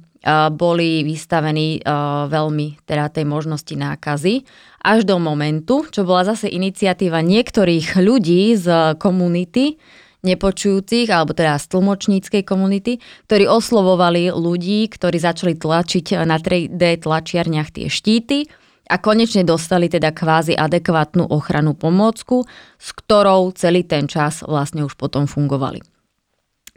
boli 0.57 1.05
vystavení 1.05 1.85
veľmi 2.33 2.89
teda 2.89 3.13
tej 3.13 3.29
možnosti 3.29 3.77
nákazy 3.77 4.41
až 4.81 5.05
do 5.05 5.21
momentu, 5.21 5.85
čo 5.93 6.09
bola 6.09 6.25
zase 6.25 6.49
iniciatíva 6.49 7.21
niektorých 7.21 8.01
ľudí 8.01 8.57
z 8.57 8.97
komunity, 8.97 9.77
nepočujúcich, 10.25 11.13
alebo 11.13 11.37
teda 11.37 11.61
z 11.61 11.69
tlmočníckej 11.77 12.41
komunity, 12.41 13.05
ktorí 13.29 13.45
oslovovali 13.45 14.33
ľudí, 14.33 14.89
ktorí 14.89 15.21
začali 15.21 15.61
tlačiť 15.61 16.17
na 16.25 16.41
3D 16.41 17.05
tlačiarniach 17.05 17.69
tie 17.69 17.93
štíty 17.93 18.49
a 18.85 18.97
konečne 19.01 19.45
dostali 19.45 19.89
teda 19.89 20.13
kvázi 20.13 20.53
adekvátnu 20.53 21.25
ochranu 21.29 21.73
pomôcku, 21.73 22.45
s 22.77 22.89
ktorou 22.93 23.53
celý 23.57 23.85
ten 23.85 24.05
čas 24.05 24.45
vlastne 24.45 24.85
už 24.85 24.95
potom 25.01 25.25
fungovali. 25.25 25.81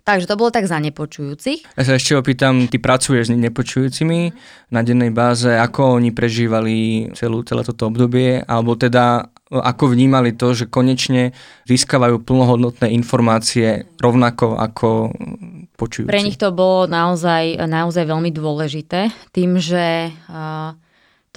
Takže 0.07 0.23
to 0.23 0.39
bolo 0.39 0.55
tak 0.55 0.71
za 0.71 0.79
nepočujúcich. 0.79 1.75
Ja 1.75 1.83
sa 1.83 1.99
ešte 1.99 2.15
opýtam, 2.15 2.71
ty 2.71 2.79
pracuješ 2.79 3.27
s 3.27 3.35
nepočujúcimi 3.35 4.31
na 4.71 4.79
dennej 4.79 5.11
báze, 5.11 5.51
ako 5.51 5.99
oni 5.99 6.15
prežívali 6.15 7.11
celú, 7.11 7.43
celé 7.43 7.67
toto 7.67 7.91
obdobie, 7.91 8.39
alebo 8.39 8.79
teda 8.79 9.27
ako 9.51 9.91
vnímali 9.91 10.31
to, 10.31 10.55
že 10.55 10.71
konečne 10.71 11.35
získavajú 11.67 12.23
plnohodnotné 12.23 12.87
informácie 12.95 13.83
rovnako 13.99 14.55
ako 14.55 15.11
počujúci. 15.75 16.07
Pre 16.07 16.23
nich 16.23 16.39
to 16.39 16.55
bolo 16.55 16.87
naozaj, 16.87 17.59
naozaj 17.67 18.07
veľmi 18.07 18.31
dôležité, 18.31 19.11
tým, 19.35 19.59
že 19.59 20.15
uh, 20.31 20.71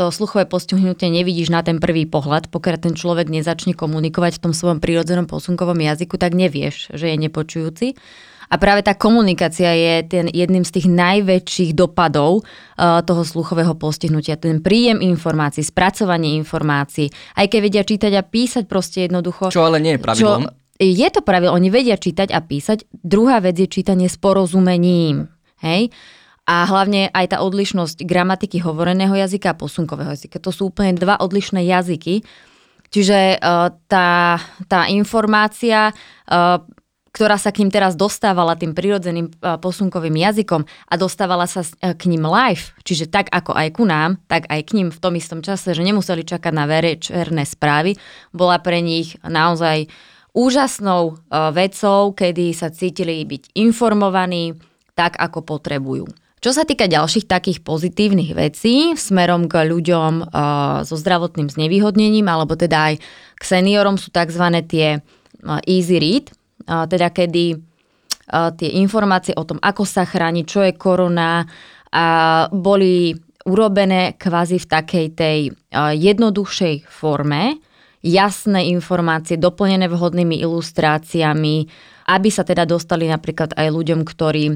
to 0.01 0.09
sluchové 0.09 0.49
postihnutie 0.49 1.13
nevidíš 1.13 1.53
na 1.53 1.61
ten 1.61 1.77
prvý 1.77 2.09
pohľad, 2.09 2.49
pokiaľ 2.49 2.77
ten 2.81 2.97
človek 2.97 3.29
nezačne 3.29 3.77
komunikovať 3.77 4.41
v 4.41 4.43
tom 4.49 4.53
svojom 4.57 4.81
prírodzenom 4.81 5.29
posunkovom 5.29 5.77
jazyku, 5.77 6.17
tak 6.17 6.33
nevieš, 6.33 6.97
že 6.97 7.13
je 7.13 7.17
nepočujúci. 7.21 8.01
A 8.51 8.59
práve 8.59 8.83
tá 8.83 8.97
komunikácia 8.97 9.71
je 9.77 9.95
ten 10.09 10.27
jedným 10.27 10.65
z 10.65 10.81
tých 10.81 10.89
najväčších 10.91 11.71
dopadov 11.77 12.43
uh, 12.43 12.99
toho 13.05 13.23
sluchového 13.23 13.77
postihnutia. 13.79 14.41
Ten 14.41 14.65
príjem 14.65 15.05
informácií, 15.05 15.63
spracovanie 15.63 16.35
informácií, 16.41 17.13
aj 17.37 17.47
keď 17.47 17.59
vedia 17.61 17.85
čítať 17.85 18.13
a 18.17 18.27
písať 18.27 18.65
proste 18.67 19.07
jednoducho. 19.07 19.53
Čo 19.53 19.69
ale 19.69 19.79
nie 19.85 19.95
je 19.95 20.03
pravidlom. 20.03 20.43
Čo, 20.49 20.83
je 20.83 21.09
to 21.13 21.21
pravidlo, 21.21 21.53
oni 21.55 21.69
vedia 21.69 22.01
čítať 22.01 22.33
a 22.33 22.41
písať. 22.41 22.89
Druhá 22.91 23.39
vec 23.45 23.55
je 23.55 23.69
čítanie 23.69 24.09
s 24.09 24.17
porozumením. 24.17 25.29
Hej? 25.61 25.93
A 26.51 26.67
hlavne 26.67 27.15
aj 27.15 27.31
tá 27.31 27.47
odlišnosť 27.47 28.03
gramatiky 28.03 28.59
hovoreného 28.59 29.15
jazyka 29.15 29.55
a 29.55 29.59
posunkového 29.59 30.19
jazyka. 30.19 30.43
To 30.43 30.51
sú 30.51 30.75
úplne 30.75 30.99
dva 30.99 31.15
odlišné 31.23 31.63
jazyky. 31.63 32.27
Čiže 32.91 33.39
uh, 33.39 33.71
tá, 33.87 34.43
tá 34.67 34.91
informácia, 34.91 35.95
uh, 35.95 36.59
ktorá 37.15 37.39
sa 37.39 37.55
k 37.55 37.63
ním 37.63 37.71
teraz 37.71 37.95
dostávala 37.95 38.59
tým 38.59 38.75
prirodzeným 38.75 39.31
uh, 39.31 39.63
posunkovým 39.63 40.19
jazykom 40.19 40.67
a 40.67 40.95
dostávala 40.99 41.47
sa 41.47 41.63
k 41.79 42.03
ním 42.11 42.27
live, 42.27 42.75
čiže 42.83 43.07
tak 43.07 43.31
ako 43.31 43.55
aj 43.55 43.69
ku 43.79 43.87
nám, 43.87 44.19
tak 44.27 44.51
aj 44.51 44.61
k 44.67 44.75
ním 44.83 44.89
v 44.91 44.99
tom 44.99 45.15
istom 45.15 45.47
čase, 45.47 45.71
že 45.71 45.87
nemuseli 45.87 46.27
čakať 46.27 46.51
na 46.51 46.67
verečerné 46.67 47.47
správy, 47.47 47.95
bola 48.35 48.59
pre 48.59 48.83
nich 48.83 49.15
naozaj 49.23 49.87
úžasnou 50.35 51.19
vecou, 51.55 52.11
kedy 52.15 52.55
sa 52.55 52.75
cítili 52.75 53.23
byť 53.23 53.55
informovaní 53.59 54.59
tak, 54.95 55.19
ako 55.19 55.43
potrebujú. 55.43 56.07
Čo 56.41 56.57
sa 56.57 56.65
týka 56.65 56.89
ďalších 56.89 57.29
takých 57.29 57.61
pozitívnych 57.61 58.33
vecí 58.33 58.97
smerom 58.97 59.45
k 59.45 59.69
ľuďom 59.69 60.13
uh, 60.25 60.81
so 60.89 60.97
zdravotným 60.97 61.53
znevýhodnením, 61.53 62.25
alebo 62.33 62.57
teda 62.57 62.93
aj 62.93 62.95
k 63.37 63.43
seniorom 63.45 64.01
sú 64.01 64.09
tzv. 64.09 64.45
tie 64.65 65.05
uh, 65.05 65.61
easy 65.69 66.01
read, 66.01 66.33
uh, 66.65 66.89
teda 66.89 67.13
kedy 67.13 67.61
tie 68.31 68.79
informácie 68.79 69.35
o 69.35 69.43
tom, 69.43 69.59
ako 69.59 69.83
sa 69.83 70.07
chrániť, 70.07 70.45
čo 70.47 70.63
je 70.63 70.79
korona, 70.79 71.43
boli 72.55 73.11
urobené 73.43 74.15
kvázi 74.15 74.63
v 74.63 74.71
takej 74.71 75.07
tej 75.19 75.39
jednoduchšej 75.75 76.87
forme, 76.87 77.59
jasné 78.07 78.71
informácie, 78.71 79.35
doplnené 79.35 79.91
vhodnými 79.91 80.39
ilustráciami, 80.47 81.67
aby 82.07 82.29
sa 82.31 82.47
teda 82.47 82.71
dostali 82.71 83.11
napríklad 83.11 83.59
aj 83.59 83.67
ľuďom, 83.67 84.07
ktorí 84.07 84.55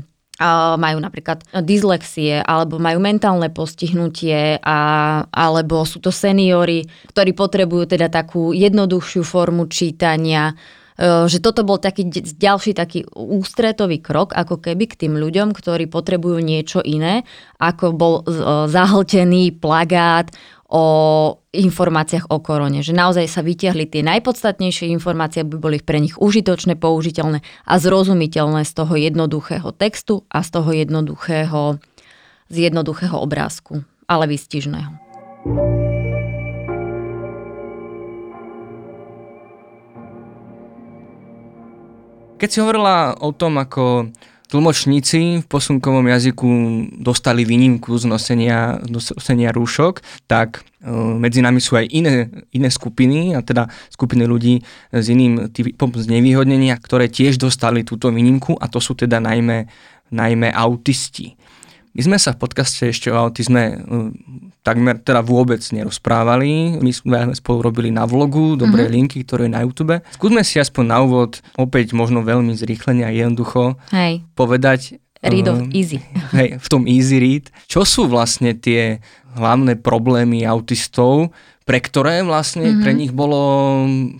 majú 0.74 0.98
napríklad 0.98 1.46
dyslexie 1.62 2.42
alebo 2.42 2.82
majú 2.82 2.98
mentálne 2.98 3.54
postihnutie 3.54 4.58
a, 4.58 4.78
alebo 5.30 5.86
sú 5.86 6.02
to 6.02 6.10
seniory, 6.10 6.82
ktorí 7.14 7.38
potrebujú 7.38 7.94
teda 7.94 8.10
takú 8.10 8.50
jednoduchšiu 8.50 9.22
formu 9.22 9.70
čítania. 9.70 10.50
E, 10.98 11.30
že 11.30 11.38
toto 11.38 11.62
bol 11.62 11.78
taký 11.78 12.10
ďalší 12.34 12.74
taký 12.74 13.06
ústretový 13.14 14.02
krok, 14.02 14.34
ako 14.34 14.58
keby 14.58 14.90
k 14.90 15.06
tým 15.06 15.14
ľuďom, 15.18 15.54
ktorí 15.54 15.86
potrebujú 15.86 16.42
niečo 16.42 16.82
iné, 16.82 17.22
ako 17.62 17.94
bol 17.94 18.14
e, 18.22 18.34
zahltený 18.66 19.54
plagát 19.62 20.34
o 20.74 20.84
informáciách 21.54 22.34
o 22.34 22.42
korone. 22.42 22.82
Že 22.82 22.98
naozaj 22.98 23.30
sa 23.30 23.46
vytiahli 23.46 23.86
tie 23.86 24.02
najpodstatnejšie 24.02 24.90
informácie, 24.90 25.46
aby 25.46 25.54
boli 25.54 25.78
pre 25.78 26.02
nich 26.02 26.18
užitočné, 26.18 26.74
použiteľné 26.74 27.46
a 27.62 27.74
zrozumiteľné 27.78 28.66
z 28.66 28.72
toho 28.74 28.98
jednoduchého 28.98 29.70
textu 29.70 30.26
a 30.26 30.42
z 30.42 30.50
toho 30.50 30.74
jednoduchého, 30.74 31.78
z 32.50 32.56
jednoduchého 32.58 33.14
obrázku, 33.14 33.86
ale 34.10 34.26
výstižného. 34.26 34.98
Keď 42.34 42.48
si 42.50 42.58
hovorila 42.58 43.14
o 43.22 43.30
tom, 43.30 43.62
ako 43.62 44.10
tlmočníci 44.48 45.42
v 45.42 45.46
posunkovom 45.48 46.04
jazyku 46.04 46.48
dostali 47.00 47.42
výnimku 47.48 47.96
z 47.96 48.04
nosenia, 48.04 48.78
nosenia 48.88 49.50
rúšok, 49.50 50.04
tak 50.28 50.62
e, 50.84 50.92
medzi 50.94 51.40
nami 51.40 51.58
sú 51.58 51.80
aj 51.80 51.88
iné, 51.88 52.28
iné 52.52 52.68
skupiny, 52.68 53.34
a 53.34 53.40
teda 53.40 53.72
skupiny 53.88 54.28
ľudí 54.28 54.60
s 54.92 55.06
iným 55.08 55.48
typom 55.48 55.90
znevýhodnenia, 55.90 56.76
ktoré 56.76 57.08
tiež 57.08 57.40
dostali 57.40 57.82
túto 57.82 58.12
výnimku 58.12 58.54
a 58.60 58.68
to 58.68 58.78
sú 58.78 58.92
teda 58.92 59.18
najmä, 59.18 59.64
najmä 60.12 60.52
autisti. 60.52 61.34
My 61.94 62.02
sme 62.02 62.18
sa 62.18 62.34
v 62.34 62.42
podcaste 62.42 62.90
ešte 62.90 63.06
o 63.06 63.14
autizme 63.14 63.78
uh, 63.78 64.10
takmer 64.66 64.98
teda 64.98 65.22
vôbec 65.22 65.62
nerozprávali. 65.62 66.82
My 66.82 66.90
sme 66.90 67.18
spolu 67.38 67.70
robili 67.70 67.94
na 67.94 68.02
vlogu 68.02 68.58
Dobré 68.58 68.90
mm-hmm. 68.90 68.96
linky, 68.98 69.18
ktoré 69.22 69.46
je 69.46 69.54
na 69.54 69.62
YouTube. 69.62 70.02
Skúsme 70.10 70.42
si 70.42 70.58
aspoň 70.58 70.84
na 70.90 70.98
úvod, 71.06 71.38
opäť 71.54 71.94
možno 71.94 72.26
veľmi 72.26 72.50
zrýchlene 72.58 73.06
a 73.06 73.14
jednoducho 73.14 73.78
Hej. 73.94 74.26
povedať, 74.34 74.98
Read 75.24 75.48
of 75.48 75.72
easy. 75.72 76.04
Hej, 76.36 76.60
v 76.60 76.66
tom 76.68 76.84
easy 76.84 77.16
read. 77.16 77.48
Čo 77.64 77.88
sú 77.88 78.02
vlastne 78.04 78.52
tie 78.52 79.00
hlavné 79.40 79.80
problémy 79.80 80.44
autistov, 80.44 81.32
pre 81.64 81.80
ktoré 81.80 82.20
vlastne 82.20 82.68
mm-hmm. 82.68 82.82
pre 82.84 82.92
nich 82.92 83.12
bolo 83.12 83.40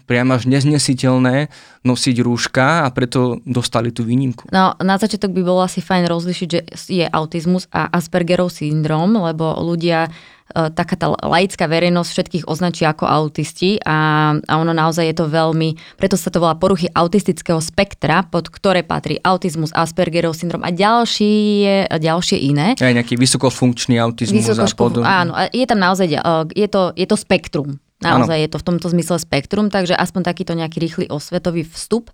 priam 0.08 0.32
až 0.32 0.48
neznesiteľné 0.48 1.52
nosiť 1.84 2.16
rúška 2.24 2.84
a 2.84 2.88
preto 2.88 3.44
dostali 3.44 3.92
tú 3.92 4.00
výnimku. 4.08 4.48
No, 4.48 4.72
na 4.80 4.96
začiatok 4.96 5.36
by 5.36 5.44
bolo 5.44 5.60
asi 5.60 5.84
fajn 5.84 6.08
rozlišiť, 6.08 6.48
že 6.48 6.60
je 6.88 7.04
autizmus 7.04 7.68
a 7.68 7.92
Aspergerov 7.92 8.48
syndrom, 8.48 9.12
lebo 9.20 9.60
ľudia 9.60 10.08
taká 10.52 10.94
tá 10.94 11.08
laická 11.08 11.64
verejnosť 11.64 12.10
všetkých 12.12 12.44
označí 12.44 12.84
ako 12.84 13.08
autisti 13.08 13.80
a, 13.80 14.30
a 14.36 14.52
ono 14.60 14.76
naozaj 14.76 15.08
je 15.08 15.16
to 15.16 15.26
veľmi, 15.26 15.96
preto 15.96 16.20
sa 16.20 16.28
to 16.28 16.36
volá 16.36 16.52
poruchy 16.54 16.86
autistického 16.92 17.58
spektra, 17.64 18.28
pod 18.28 18.52
ktoré 18.52 18.84
patrí 18.84 19.16
autizmus, 19.24 19.72
Aspergerov 19.72 20.36
syndrom 20.36 20.60
a 20.60 20.70
ďalšie, 20.70 21.88
ďalšie 21.88 22.38
iné. 22.44 22.76
Aj 22.76 22.92
nejaký 22.92 23.16
vysokofunkčný 23.16 23.96
autizmus 23.96 24.44
a 24.52 24.68
podobne. 24.76 25.08
Áno, 25.08 25.32
je 25.48 25.64
tam 25.64 25.80
naozaj, 25.80 26.12
je 26.52 26.68
to, 26.68 26.92
je 26.92 27.06
to 27.08 27.16
spektrum. 27.16 27.80
Naozaj 28.04 28.36
ano. 28.36 28.44
je 28.44 28.48
to 28.52 28.58
v 28.60 28.66
tomto 28.68 28.86
zmysle 28.92 29.16
spektrum, 29.16 29.72
takže 29.72 29.96
aspoň 29.96 30.28
takýto 30.28 30.52
nejaký 30.52 30.76
rýchly 30.76 31.06
osvetový 31.08 31.64
vstup. 31.64 32.12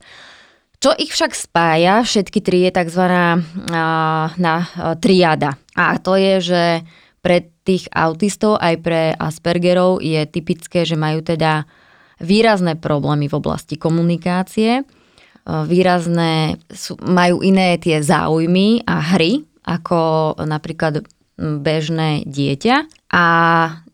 Čo 0.81 0.95
ich 0.97 1.13
však 1.13 1.35
spája, 1.35 2.07
všetky 2.07 2.39
tri 2.41 2.65
je 2.65 2.71
tzv. 2.73 3.05
na 4.39 4.55
triada. 5.03 5.59
A 5.77 5.99
to 6.01 6.17
je, 6.17 6.35
že 6.41 6.63
pre 7.21 7.53
tých 7.71 7.87
autistov 7.95 8.59
aj 8.59 8.75
pre 8.83 9.15
Aspergerov 9.15 10.03
je 10.03 10.27
typické, 10.27 10.83
že 10.83 10.99
majú 10.99 11.23
teda 11.23 11.71
výrazné 12.19 12.75
problémy 12.75 13.31
v 13.31 13.39
oblasti 13.39 13.79
komunikácie, 13.79 14.83
výrazné, 15.47 16.59
sú, 16.69 16.99
majú 17.01 17.47
iné 17.47 17.79
tie 17.79 18.03
záujmy 18.03 18.83
a 18.85 19.15
hry, 19.15 19.47
ako 19.63 20.35
napríklad 20.43 21.07
bežné 21.39 22.27
dieťa. 22.27 22.77
A 23.15 23.25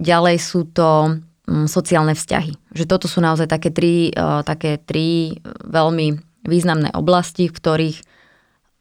ďalej 0.01 0.37
sú 0.41 0.67
to 0.73 1.21
sociálne 1.71 2.17
vzťahy. 2.17 2.75
Že 2.75 2.85
toto 2.91 3.07
sú 3.07 3.23
naozaj 3.23 3.47
také 3.47 3.71
tri, 3.71 4.11
také 4.43 4.83
tri 4.83 5.39
veľmi 5.63 6.19
významné 6.49 6.91
oblasti, 6.97 7.47
v 7.47 7.55
ktorých 7.55 7.99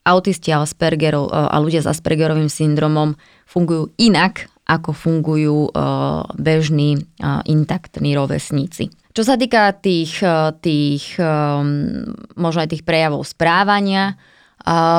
autisti 0.05 0.53
a, 0.53 0.61
Aspergerov, 0.61 1.29
e, 1.29 1.31
a 1.33 1.57
ľudia 1.57 1.81
s 1.81 1.89
Aspergerovým 1.89 2.47
syndromom 2.47 3.17
fungujú 3.49 3.91
inak, 3.97 4.47
ako 4.65 4.91
fungujú 4.91 5.69
e, 5.69 5.71
bežní 6.37 6.97
e, 6.97 7.01
intaktní 7.49 8.17
rovesníci. 8.17 8.89
Čo 9.15 9.23
sa 9.23 9.39
týka 9.39 9.71
tých, 9.71 10.19
tých 10.59 11.15
možno 12.35 12.59
aj 12.59 12.67
tých 12.67 12.83
prejavov 12.83 13.23
správania, 13.23 14.19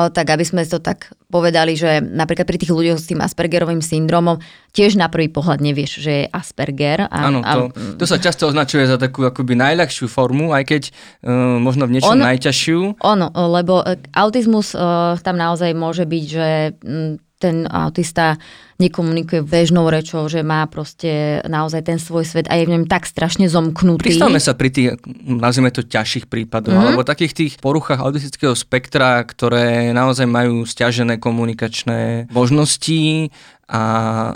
tak 0.09 0.25
aby 0.25 0.41
sme 0.41 0.63
to 0.63 0.79
tak 0.79 1.11
povedali, 1.27 1.75
že 1.75 1.99
napríklad 1.99 2.47
pri 2.47 2.55
tých 2.55 2.71
ľuďoch 2.71 2.97
s 3.03 3.11
tým 3.11 3.19
Aspergerovým 3.19 3.83
syndromom 3.83 4.39
tiež 4.71 4.95
na 4.95 5.11
prvý 5.11 5.27
pohľad 5.27 5.59
nevieš, 5.59 5.99
že 5.99 6.11
je 6.23 6.25
Asperger. 6.31 7.11
Áno, 7.11 7.43
to, 7.43 7.75
to 7.99 8.05
sa 8.07 8.15
často 8.15 8.47
označuje 8.47 8.87
za 8.87 8.95
takú 8.95 9.27
akoby 9.27 9.59
najľahšiu 9.59 10.07
formu, 10.07 10.55
aj 10.55 10.63
keď 10.63 10.83
uh, 10.87 11.59
možno 11.59 11.83
v 11.91 11.99
niečom 11.99 12.15
on, 12.15 12.23
najťažšiu. 12.23 13.03
Ono, 13.03 13.27
lebo 13.51 13.83
autizmus 14.15 14.71
uh, 14.71 15.19
tam 15.19 15.35
naozaj 15.35 15.75
môže 15.75 16.07
byť, 16.07 16.23
že 16.25 16.47
m, 16.87 17.19
ten 17.37 17.69
autista 17.69 18.41
nekomunikuje 18.77 19.41
bežnou 19.41 19.89
rečou, 19.89 20.29
že 20.29 20.45
má 20.45 20.65
proste 20.69 21.41
naozaj 21.45 21.81
ten 21.85 21.97
svoj 21.97 22.25
svet 22.25 22.45
a 22.49 22.57
je 22.57 22.65
v 22.69 22.73
ňom 22.77 22.85
tak 22.85 23.09
strašne 23.09 23.49
zomknutý. 23.49 24.13
Pristavme 24.13 24.41
sa 24.41 24.53
pri 24.53 24.69
tých, 24.69 24.87
nazvime 25.25 25.73
to 25.73 25.81
ťažších 25.81 26.29
prípadoch, 26.29 26.73
mm-hmm. 26.73 26.89
alebo 26.93 27.05
takých 27.05 27.33
tých 27.33 27.53
poruchách 27.57 28.01
autistického 28.01 28.53
spektra, 28.53 29.21
ktoré 29.25 29.89
naozaj 29.93 30.29
majú 30.29 30.65
stiažené 30.65 31.17
komunikačné 31.17 32.29
možnosti 32.29 33.33
a 33.67 33.81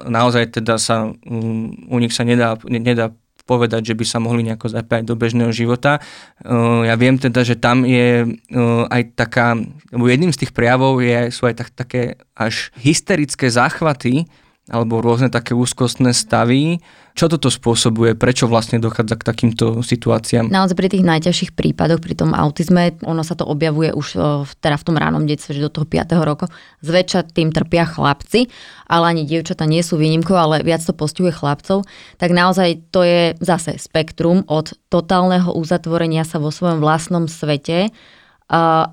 naozaj 0.10 0.62
teda 0.62 0.76
sa 0.76 1.08
um, 1.08 1.72
u 1.88 1.98
nich 2.02 2.12
sa 2.12 2.26
nedá, 2.26 2.58
nedá 2.66 3.14
povedať, 3.52 3.92
že 3.92 3.98
by 4.00 4.06
sa 4.08 4.24
mohli 4.24 4.48
nejako 4.48 4.72
zapájať 4.72 5.04
do 5.04 5.20
bežného 5.20 5.52
života. 5.52 6.00
Uh, 6.40 6.88
ja 6.88 6.96
viem 6.96 7.20
teda, 7.20 7.44
že 7.44 7.60
tam 7.60 7.84
je 7.84 8.24
uh, 8.24 8.88
aj 8.88 9.12
taká, 9.20 9.60
jedným 9.92 10.32
z 10.32 10.48
tých 10.48 10.56
prejavov 10.56 11.04
je, 11.04 11.28
sú 11.36 11.52
aj 11.52 11.56
tak, 11.60 11.70
také 11.76 12.16
až 12.32 12.72
hysterické 12.80 13.52
záchvaty, 13.52 14.32
alebo 14.72 15.04
rôzne 15.04 15.28
také 15.28 15.52
úzkostné 15.52 16.16
stavy. 16.16 16.80
Čo 17.12 17.28
toto 17.28 17.52
spôsobuje? 17.52 18.16
Prečo 18.16 18.48
vlastne 18.48 18.80
dochádza 18.80 19.20
k 19.20 19.28
takýmto 19.28 19.84
situáciám? 19.84 20.48
Naozaj 20.48 20.80
pri 20.80 20.88
tých 20.88 21.04
najťažších 21.04 21.52
prípadoch, 21.60 22.00
pri 22.00 22.16
tom 22.16 22.32
autizme, 22.32 22.96
ono 23.04 23.20
sa 23.20 23.36
to 23.36 23.44
objavuje 23.44 23.92
už 23.92 24.08
v, 24.48 24.52
teda 24.64 24.80
v 24.80 24.86
tom 24.88 24.96
ránom 24.96 25.28
detstve, 25.28 25.60
že 25.60 25.68
do 25.68 25.76
toho 25.76 25.84
5. 25.84 26.16
roku. 26.24 26.48
Zväčša 26.80 27.36
tým 27.36 27.52
trpia 27.52 27.84
chlapci, 27.84 28.48
ale 28.88 29.12
ani 29.12 29.28
dievčata 29.28 29.68
nie 29.68 29.84
sú 29.84 30.00
výnimkou, 30.00 30.40
ale 30.40 30.64
viac 30.64 30.80
to 30.88 30.96
postihuje 30.96 31.36
chlapcov. 31.36 31.84
Tak 32.16 32.32
naozaj 32.32 32.96
to 32.96 33.04
je 33.04 33.36
zase 33.44 33.76
spektrum 33.76 34.48
od 34.48 34.72
totálneho 34.88 35.52
uzatvorenia 35.52 36.24
sa 36.24 36.40
vo 36.40 36.48
svojom 36.48 36.80
vlastnom 36.80 37.28
svete 37.28 37.92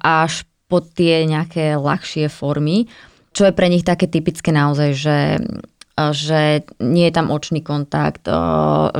až 0.03 0.43
po 0.69 0.85
tie 0.85 1.25
nejaké 1.25 1.81
ľahšie 1.81 2.29
formy 2.29 2.91
čo 3.39 3.47
je 3.47 3.55
pre 3.55 3.71
nich 3.71 3.87
také 3.87 4.11
typické 4.11 4.51
naozaj, 4.51 4.91
že 4.99 5.19
že 5.99 6.63
nie 6.79 7.11
je 7.11 7.15
tam 7.19 7.35
očný 7.35 7.59
kontakt, 7.59 8.23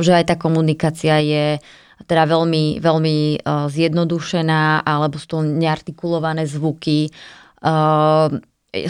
že 0.03 0.11
aj 0.11 0.25
tá 0.27 0.35
komunikácia 0.35 1.15
je 1.23 1.55
teda 2.03 2.27
veľmi, 2.27 2.83
veľmi 2.83 3.39
zjednodušená, 3.47 4.83
alebo 4.83 5.15
sú 5.15 5.27
to 5.31 5.39
neartikulované 5.39 6.43
zvuky. 6.43 7.07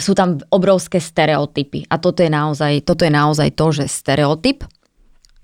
Sú 0.02 0.12
tam 0.18 0.42
obrovské 0.50 0.98
stereotypy. 0.98 1.86
A 1.86 2.02
toto 2.02 2.26
je 2.26 2.30
naozaj, 2.34 2.82
toto 2.82 3.06
je 3.06 3.14
naozaj 3.14 3.54
to, 3.54 3.70
že 3.70 3.86
stereotyp 3.86 4.66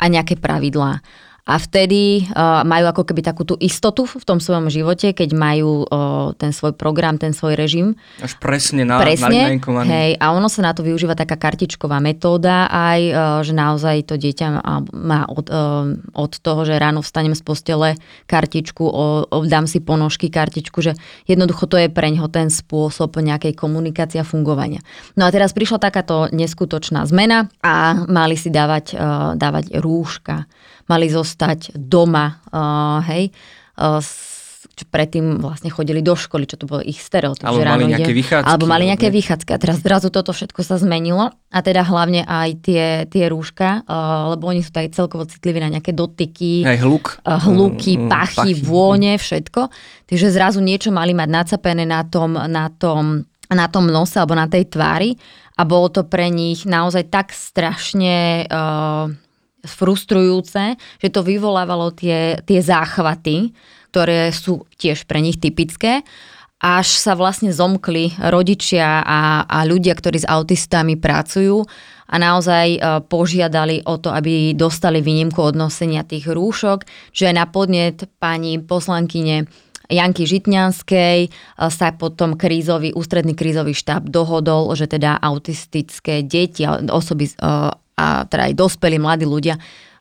a 0.03 0.05
nejaké 0.11 0.35
pravidlá 0.35 0.99
a 1.47 1.63
vtedy 1.63 2.27
uh, 2.27 2.67
majú 2.67 2.91
ako 2.91 3.07
keby 3.07 3.23
takú 3.23 3.47
tú 3.47 3.55
istotu 3.63 4.03
v 4.03 4.25
tom 4.27 4.43
svojom 4.43 4.67
živote, 4.67 5.15
keď 5.15 5.31
majú 5.31 5.87
uh, 5.87 6.35
ten 6.35 6.51
svoj 6.51 6.75
program, 6.75 7.23
ten 7.23 7.31
svoj 7.31 7.55
režim. 7.55 7.95
Až 8.19 8.35
presne 8.43 8.83
na, 8.83 8.99
presne, 8.99 9.63
hej, 9.87 10.19
a 10.19 10.35
ono 10.35 10.51
sa 10.51 10.67
na 10.67 10.75
to 10.75 10.83
využíva 10.83 11.15
taká 11.15 11.39
kartičková 11.39 12.03
metóda 12.03 12.67
aj, 12.67 13.01
uh, 13.15 13.19
že 13.47 13.55
naozaj 13.55 14.11
to 14.11 14.19
dieťa 14.19 14.59
má 14.91 15.31
od, 15.31 15.47
uh, 15.47 15.95
od 16.19 16.33
toho, 16.35 16.67
že 16.67 16.83
ráno 16.83 17.07
vstanem 17.07 17.39
z 17.39 17.47
postele 17.47 17.95
kartičku, 18.27 18.83
o, 18.83 19.31
o, 19.31 19.37
dám 19.47 19.71
si 19.71 19.79
ponožky 19.79 20.27
kartičku, 20.27 20.83
že 20.83 20.99
jednoducho 21.31 21.71
to 21.71 21.79
je 21.79 21.87
pre 21.87 22.11
ňoho 22.11 22.27
ten 22.27 22.51
spôsob 22.51 23.23
nejakej 23.23 23.55
komunikácie 23.55 24.19
a 24.19 24.27
fungovania. 24.27 24.83
No 25.15 25.23
a 25.23 25.31
teraz 25.31 25.55
prišla 25.55 25.79
takáto 25.79 26.27
neskutočná 26.35 27.07
zmena 27.07 27.47
a 27.63 28.03
mali 28.11 28.35
si 28.35 28.51
dávať, 28.51 28.99
uh, 28.99 29.39
dávať 29.39 29.79
rúška 29.79 30.51
mali 30.87 31.07
zostať 31.11 31.75
doma, 31.75 32.43
uh, 32.51 33.03
hej, 33.11 33.31
uh, 33.79 34.01
čo 34.77 34.85
predtým 34.93 35.41
vlastne 35.41 35.73
chodili 35.73 36.05
do 36.05 36.13
školy, 36.13 36.45
čo 36.45 36.61
to 36.61 36.69
bolo 36.69 36.85
ich 36.85 37.01
stereotyp. 37.01 37.49
Alebo 37.49 37.65
že 37.65 37.73
mali 37.73 37.85
nejaké 37.89 38.13
ide, 38.13 38.21
vychádzky. 38.21 38.45
Alebo 38.45 38.65
mali 38.69 38.85
nejaké 38.93 39.09
vychádzky. 39.09 39.51
A 39.57 39.59
teraz 39.59 39.81
zrazu 39.81 40.13
toto 40.13 40.37
všetko 40.37 40.61
sa 40.61 40.77
zmenilo. 40.77 41.33
A 41.49 41.59
teda 41.65 41.81
hlavne 41.81 42.29
aj 42.29 42.51
tie, 42.61 42.85
tie 43.09 43.25
rúška, 43.33 43.89
uh, 43.89 44.37
lebo 44.37 44.53
oni 44.53 44.61
sú 44.61 44.69
aj 44.77 44.93
celkovo 44.93 45.25
citliví 45.25 45.65
na 45.65 45.73
nejaké 45.73 45.97
dotyky. 45.97 46.69
Aj 46.69 46.77
hluk. 46.77 47.25
Uh, 47.25 47.41
hluky, 47.49 47.97
mm, 47.97 48.13
pachy, 48.13 48.53
pachy, 48.53 48.61
vône, 48.61 49.17
všetko. 49.17 49.73
Takže 50.13 50.29
zrazu 50.29 50.61
niečo 50.61 50.93
mali 50.93 51.17
mať 51.17 51.29
nacapené 51.33 51.89
na 51.89 52.05
tom, 52.05 52.37
na 52.37 52.69
tom, 52.69 53.25
na 53.49 53.67
tom 53.73 53.89
nose 53.89 54.21
alebo 54.21 54.37
na 54.37 54.45
tej 54.45 54.69
tvári. 54.69 55.17
A 55.57 55.65
bolo 55.65 55.89
to 55.89 56.05
pre 56.05 56.29
nich 56.29 56.69
naozaj 56.69 57.09
tak 57.09 57.33
strašne... 57.33 58.45
Uh, 58.53 59.17
frustrujúce, 59.69 60.79
že 61.03 61.09
to 61.13 61.21
vyvolávalo 61.27 61.93
tie, 61.93 62.39
tie 62.43 62.61
záchvaty, 62.63 63.53
ktoré 63.93 64.33
sú 64.33 64.65
tiež 64.79 65.05
pre 65.05 65.21
nich 65.21 65.37
typické. 65.37 66.07
Až 66.57 66.97
sa 66.97 67.13
vlastne 67.13 67.53
zomkli 67.53 68.17
rodičia 68.17 69.05
a, 69.05 69.45
a 69.45 69.59
ľudia, 69.69 69.93
ktorí 69.93 70.25
s 70.25 70.31
autistami 70.31 70.97
pracujú 70.97 71.61
a 72.09 72.17
naozaj 72.17 72.67
e, 72.77 72.79
požiadali 73.05 73.85
o 73.85 74.01
to, 74.01 74.09
aby 74.09 74.57
dostali 74.57 75.05
výnimku 75.05 75.37
od 75.37 75.53
nosenia 75.53 76.07
tých 76.07 76.31
rúšok, 76.31 76.87
že 77.13 77.35
na 77.37 77.45
podnet 77.45 78.09
pani 78.17 78.57
poslankyne 78.57 79.45
Janky 79.91 80.27
Žitňanskej 80.27 81.19
e, 81.27 81.29
sa 81.69 81.89
potom 81.95 82.39
krízový, 82.39 82.95
ústredný 82.95 83.37
krízový 83.37 83.75
štáb 83.75 84.09
dohodol, 84.11 84.73
že 84.75 84.91
teda 84.91 85.19
autistické 85.21 86.25
deti, 86.25 86.65
osoby 86.89 87.31
e, 87.31 87.33
a 87.97 88.29
teda 88.29 88.53
aj 88.53 88.55
dospelí 88.55 89.01
mladí 89.01 89.25
ľudia 89.25 89.57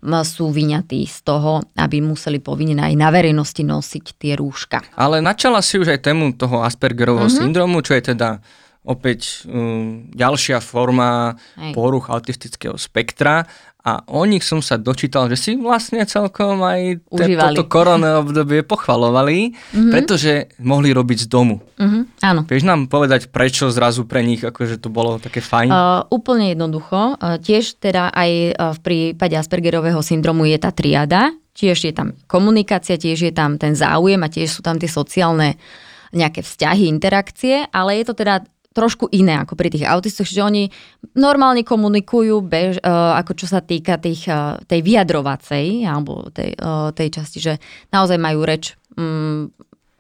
sú 0.05 0.53
vyňatí 0.53 1.01
z 1.09 1.17
toho, 1.25 1.65
aby 1.73 1.97
museli 1.97 2.37
povinne 2.37 2.77
aj 2.77 2.93
na 2.93 3.09
verejnosti 3.09 3.65
nosiť 3.65 4.05
tie 4.21 4.37
rúška. 4.37 4.85
Ale 4.93 5.17
načala 5.17 5.65
si 5.65 5.81
už 5.81 5.89
aj 5.97 6.05
tému 6.05 6.37
toho 6.37 6.61
Aspergerovho 6.61 7.25
mm-hmm. 7.25 7.41
syndromu, 7.41 7.81
čo 7.81 7.97
je 7.97 8.13
teda 8.13 8.37
opäť 8.85 9.49
um, 9.49 10.05
ďalšia 10.13 10.61
forma 10.61 11.33
Hej. 11.57 11.73
poruch 11.73 12.13
autistického 12.13 12.77
spektra 12.77 13.49
a 13.85 14.01
o 14.09 14.25
nich 14.25 14.41
som 14.41 14.65
sa 14.65 14.81
dočítal, 14.81 15.29
že 15.29 15.37
si 15.37 15.51
vlastne 15.53 16.01
celkom 16.09 16.65
aj 16.65 17.05
te, 17.05 17.25
toto 17.37 17.69
korona 17.69 18.17
obdobie 18.17 18.65
pochvalovali, 18.65 19.53
mm-hmm. 19.53 19.91
pretože 19.93 20.49
mohli 20.57 20.89
robiť 20.89 21.23
z 21.23 21.27
domu. 21.29 21.61
Mm-hmm, 21.77 22.03
áno. 22.25 22.41
Vieš 22.49 22.65
nám 22.65 22.89
povedať, 22.89 23.29
prečo 23.29 23.69
zrazu 23.69 24.09
pre 24.09 24.25
nich 24.25 24.41
akože 24.41 24.81
to 24.81 24.89
bolo 24.89 25.21
také 25.21 25.37
fajn? 25.37 25.69
Uh, 25.69 26.01
úplne 26.09 26.57
jednoducho. 26.57 27.21
Uh, 27.21 27.37
tiež 27.37 27.77
teda 27.77 28.09
aj 28.09 28.31
uh, 28.57 28.73
v 28.73 28.79
prípade 28.81 29.37
Aspergerového 29.37 30.01
syndromu 30.01 30.49
je 30.49 30.57
tá 30.57 30.73
triada, 30.73 31.29
tiež 31.53 31.77
je 31.85 31.93
tam 31.93 32.17
komunikácia, 32.25 32.97
tiež 32.97 33.29
je 33.29 33.33
tam 33.37 33.61
ten 33.61 33.77
záujem 33.77 34.17
a 34.25 34.33
tiež 34.33 34.49
sú 34.49 34.61
tam 34.65 34.81
tie 34.81 34.89
sociálne 34.89 35.61
nejaké 36.09 36.41
vzťahy, 36.41 36.89
interakcie, 36.89 37.69
ale 37.69 38.01
je 38.01 38.05
to 38.09 38.17
teda 38.17 38.41
trošku 38.75 39.07
iné 39.15 39.39
ako 39.39 39.55
pri 39.55 39.71
tých 39.71 39.87
autistoch, 39.87 40.27
že 40.27 40.43
oni 40.43 40.67
normálne 41.15 41.63
komunikujú, 41.63 42.43
bež, 42.43 42.83
uh, 42.83 43.15
ako 43.15 43.31
čo 43.39 43.47
sa 43.47 43.63
týka 43.63 43.95
tých, 43.95 44.27
uh, 44.27 44.59
tej 44.67 44.83
vyjadrovacej 44.83 45.87
alebo 45.87 46.27
tej, 46.35 46.59
uh, 46.59 46.91
tej 46.91 47.07
časti, 47.15 47.39
že 47.39 47.53
naozaj 47.95 48.19
majú 48.19 48.43
reč 48.43 48.75
um, 48.99 49.47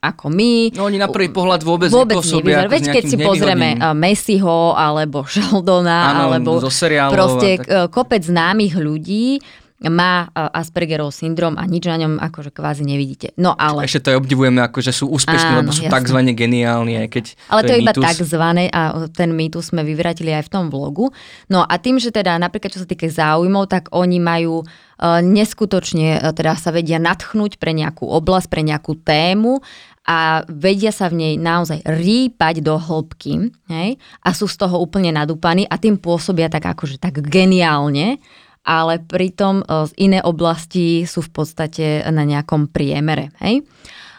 ako 0.03 0.29
my. 0.29 0.75
No 0.75 0.85
oni 0.91 0.99
na 1.01 1.09
prvý 1.09 1.31
pohľad 1.33 1.65
vôbec, 1.65 1.89
vôbec 1.89 2.19
nepôsobia 2.21 2.69
Veď 2.69 2.93
keď 2.93 3.03
si 3.09 3.17
pozrieme 3.17 3.73
Messiho 3.97 4.77
alebo 4.77 5.25
Sheldona 5.25 6.13
Áno, 6.13 6.29
alebo 6.29 6.61
proste 7.09 7.57
tak... 7.57 7.89
kopec 7.89 8.21
známych 8.21 8.77
ľudí, 8.77 9.41
má 9.89 10.29
Aspergerov 10.33 11.13
syndrom 11.13 11.55
a 11.55 11.63
nič 11.65 11.85
na 11.85 11.97
ňom 12.01 12.17
akože 12.17 12.51
kvázi 12.53 12.83
nevidíte. 12.85 13.33
No 13.37 13.53
ale... 13.53 13.85
Ešte 13.85 14.09
to 14.09 14.09
aj 14.15 14.17
obdivujeme, 14.25 14.59
ako 14.61 14.79
že 14.81 14.93
sú 14.93 15.09
úspešní, 15.11 15.51
Áno, 15.55 15.59
lebo 15.65 15.71
sú 15.73 15.85
tzv. 15.85 16.19
geniálni, 16.33 17.05
aj 17.05 17.07
keď 17.11 17.25
Ale 17.49 17.61
to, 17.61 17.67
to 17.67 17.73
je 17.73 17.79
iba 17.81 17.93
takzvané 17.93 18.63
a 18.73 18.81
ten 19.11 19.31
mýtus 19.33 19.73
sme 19.73 19.85
vyvratili 19.85 20.33
aj 20.33 20.47
v 20.47 20.51
tom 20.51 20.65
vlogu. 20.69 21.09
No 21.49 21.65
a 21.65 21.73
tým, 21.81 21.97
že 21.97 22.13
teda 22.13 22.37
napríklad 22.37 22.73
čo 22.73 22.81
sa 22.81 22.89
týka 22.89 23.07
záujmov, 23.09 23.69
tak 23.69 23.93
oni 23.93 24.17
majú 24.21 24.61
uh, 24.63 25.19
neskutočne, 25.21 26.21
uh, 26.21 26.33
teda 26.33 26.57
sa 26.57 26.69
vedia 26.73 27.01
natchnúť 27.01 27.57
pre 27.61 27.73
nejakú 27.73 28.05
oblasť, 28.05 28.47
pre 28.49 28.61
nejakú 28.61 28.97
tému 29.01 29.61
a 30.05 30.45
vedia 30.45 30.93
sa 30.93 31.09
v 31.09 31.17
nej 31.17 31.33
naozaj 31.41 31.81
rýpať 31.81 32.61
do 32.61 32.77
hĺbky 32.77 33.49
hej? 33.73 33.97
a 34.21 34.29
sú 34.37 34.45
z 34.45 34.61
toho 34.61 34.77
úplne 34.77 35.09
nadúpaní 35.09 35.65
a 35.65 35.81
tým 35.81 35.97
pôsobia 35.97 36.45
tak 36.45 36.69
akože 36.69 37.01
tak 37.01 37.25
geniálne 37.25 38.21
ale 38.65 38.97
pritom 38.99 39.61
e, 39.61 39.65
iné 40.01 40.19
oblasti 40.25 41.05
sú 41.05 41.21
v 41.21 41.31
podstate 41.31 41.85
na 42.09 42.25
nejakom 42.25 42.73
priemere. 42.73 43.29
Hej? 43.39 43.61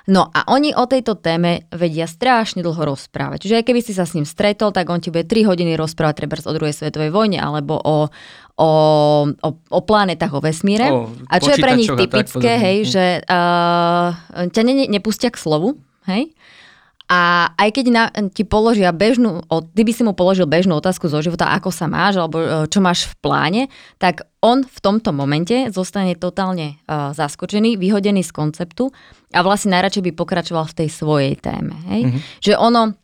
No 0.06 0.30
a 0.30 0.46
oni 0.54 0.70
o 0.70 0.86
tejto 0.86 1.18
téme 1.18 1.66
vedia 1.74 2.06
strašne 2.06 2.62
dlho 2.62 2.78
rozprávať. 2.78 3.42
Čiže 3.42 3.58
aj 3.58 3.64
keby 3.66 3.80
si 3.82 3.90
sa 3.90 4.06
s 4.06 4.14
ním 4.14 4.22
stretol, 4.22 4.70
tak 4.70 4.86
on 4.86 5.02
ti 5.02 5.10
bude 5.10 5.26
3 5.26 5.50
hodiny 5.50 5.74
rozprávať 5.74 6.14
treba 6.22 6.38
o 6.38 6.54
druhej 6.54 6.78
svetovej 6.78 7.10
vojne 7.10 7.42
alebo 7.42 7.74
o, 7.74 8.06
o, 8.54 8.70
o, 9.26 9.48
o 9.50 9.80
planetách, 9.82 10.30
o 10.30 10.38
vesmíre. 10.38 10.86
O 10.94 11.10
a 11.26 11.34
čo 11.42 11.50
je 11.50 11.58
pre 11.58 11.74
nich 11.74 11.90
typické, 11.90 12.54
hej, 12.54 12.78
že 12.86 13.04
uh, 13.26 14.14
ťa 14.46 14.62
ne, 14.62 14.86
nepustia 14.86 15.34
k 15.34 15.42
slovu, 15.42 15.74
hej, 16.06 16.30
a 17.06 17.54
aj 17.54 17.70
keď 17.70 17.86
na, 17.94 18.04
ti 18.34 18.42
položia 18.42 18.90
bežnú, 18.90 19.46
ty 19.46 19.86
by 19.86 19.92
si 19.94 20.02
mu 20.02 20.10
položil 20.10 20.50
bežnú 20.50 20.74
otázku 20.74 21.06
zo 21.06 21.22
života, 21.22 21.54
ako 21.54 21.70
sa 21.70 21.86
máš, 21.86 22.18
alebo 22.18 22.42
e, 22.42 22.48
čo 22.66 22.82
máš 22.82 23.06
v 23.06 23.14
pláne, 23.22 23.62
tak 24.02 24.26
on 24.42 24.66
v 24.66 24.78
tomto 24.82 25.14
momente 25.14 25.70
zostane 25.74 26.14
totálne 26.14 26.78
uh, 26.86 27.10
zaskočený, 27.10 27.74
vyhodený 27.82 28.22
z 28.22 28.30
konceptu 28.30 28.94
a 29.34 29.42
vlastne 29.42 29.74
najradšej 29.74 30.06
by 30.06 30.12
pokračoval 30.14 30.70
v 30.70 30.76
tej 30.84 30.88
svojej 30.94 31.34
téme. 31.34 31.74
Hej? 31.90 32.00
Mm-hmm. 32.06 32.22
Že 32.46 32.52
ono, 32.54 32.94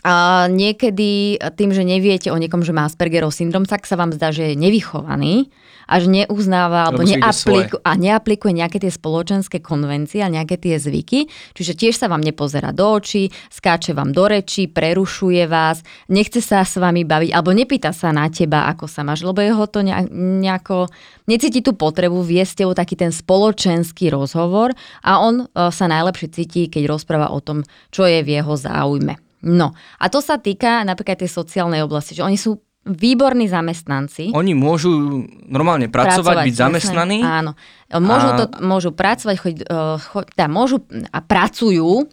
a 0.00 0.48
niekedy 0.48 1.36
tým, 1.60 1.70
že 1.76 1.84
neviete 1.84 2.32
o 2.32 2.40
niekom, 2.40 2.64
že 2.64 2.72
má 2.72 2.88
Aspergerov 2.88 3.36
syndrom, 3.36 3.68
tak 3.68 3.84
sa 3.84 4.00
vám 4.00 4.16
zdá, 4.16 4.32
že 4.32 4.52
je 4.52 4.54
nevychovaný 4.56 5.52
a 5.90 5.98
že 5.98 6.08
neuznáva 6.08 6.88
alebo 6.88 7.02
neaplikuje, 7.02 7.82
a 7.82 7.92
neaplikuje 7.98 8.52
nejaké 8.54 8.78
tie 8.78 8.88
spoločenské 8.94 9.58
konvencie 9.58 10.22
a 10.22 10.32
nejaké 10.32 10.56
tie 10.56 10.78
zvyky. 10.78 11.26
Čiže 11.52 11.72
tiež 11.74 11.94
sa 11.98 12.06
vám 12.06 12.22
nepozerá 12.22 12.70
do 12.70 12.86
očí, 12.96 13.28
skáče 13.50 13.92
vám 13.92 14.14
do 14.14 14.24
rečí, 14.30 14.70
prerušuje 14.70 15.44
vás, 15.50 15.82
nechce 16.08 16.40
sa 16.40 16.62
s 16.62 16.78
vami 16.78 17.02
baviť 17.02 17.34
alebo 17.34 17.50
nepýta 17.52 17.90
sa 17.90 18.14
na 18.14 18.30
teba, 18.30 18.70
ako 18.70 18.86
sa 18.86 19.02
máš, 19.02 19.26
lebo 19.26 19.42
jeho 19.42 19.66
to 19.66 19.82
nejako 19.84 20.88
necíti 21.28 21.60
tú 21.60 21.76
potrebu 21.76 22.24
viesť 22.24 22.64
o 22.64 22.72
taký 22.72 22.96
ten 22.96 23.12
spoločenský 23.12 24.08
rozhovor 24.14 24.72
a 25.04 25.20
on 25.20 25.44
e, 25.44 25.68
sa 25.74 25.86
najlepšie 25.90 26.28
cíti, 26.32 26.62
keď 26.70 26.88
rozpráva 26.88 27.34
o 27.34 27.42
tom, 27.42 27.66
čo 27.90 28.06
je 28.06 28.22
v 28.22 28.40
jeho 28.40 28.54
záujme. 28.56 29.29
No 29.40 29.72
a 29.96 30.04
to 30.12 30.20
sa 30.20 30.36
týka 30.36 30.84
napríklad 30.84 31.24
tej 31.24 31.32
sociálnej 31.32 31.80
oblasti, 31.80 32.12
že 32.12 32.24
oni 32.24 32.36
sú 32.36 32.60
výborní 32.84 33.44
zamestnanci. 33.44 34.32
Oni 34.32 34.56
môžu 34.56 35.24
normálne 35.44 35.92
pracovať, 35.92 36.24
pracovať 36.24 36.46
byť 36.48 36.54
zamestnaní. 36.56 37.18
Áno. 37.20 37.52
Môžu, 37.92 38.28
a... 38.32 38.36
to, 38.40 38.44
môžu 38.64 38.90
pracovať, 38.96 39.36
choď, 39.36 39.54
eh, 39.68 39.96
choď, 40.00 40.24
teda 40.32 40.48
môžu 40.48 40.76
a 41.12 41.18
pracujú 41.20 42.08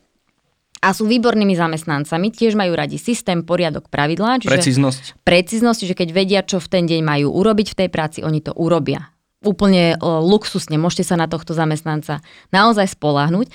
a 0.77 0.93
sú 0.93 1.09
výbornými 1.09 1.57
zamestnancami, 1.57 2.29
tiež 2.29 2.53
majú 2.53 2.77
radi 2.77 3.01
systém, 3.01 3.41
poriadok, 3.41 3.89
pravidlá. 3.89 4.43
Čiže 4.43 4.53
precíznosť. 4.53 5.03
Precíznosť, 5.25 5.81
že 5.89 5.93
keď 5.97 6.09
vedia, 6.13 6.41
čo 6.45 6.61
v 6.61 6.67
ten 6.69 6.83
deň 6.85 7.01
majú 7.01 7.33
urobiť 7.33 7.73
v 7.73 7.77
tej 7.85 7.89
práci, 7.89 8.19
oni 8.21 8.45
to 8.45 8.53
urobia. 8.53 9.09
Úplne 9.41 9.97
uh, 9.97 10.21
luxusne, 10.21 10.77
môžete 10.77 11.13
sa 11.13 11.15
na 11.17 11.25
tohto 11.25 11.57
zamestnanca 11.57 12.21
naozaj 12.53 12.93
spolahnuť. 12.93 13.49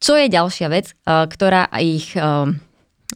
Čo 0.00 0.16
je 0.16 0.32
ďalšia 0.32 0.68
vec, 0.72 0.96
uh, 1.04 1.28
ktorá 1.28 1.68
ich... 1.76 2.16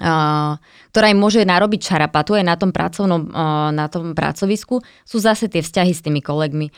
Uh, 0.01 0.57
ktorá 0.97 1.13
im 1.13 1.21
môže 1.21 1.45
narobiť 1.45 1.93
čarapatu 1.93 2.41
aj 2.41 2.45
na 2.49 2.57
tom 2.57 2.73
pracovnom, 2.73 3.29
na 3.77 3.85
tom 3.93 4.17
pracovisku, 4.17 4.81
sú 5.05 5.21
zase 5.21 5.45
tie 5.53 5.61
vzťahy 5.61 5.93
s 5.93 6.01
tými 6.01 6.25
kolegmi. 6.25 6.73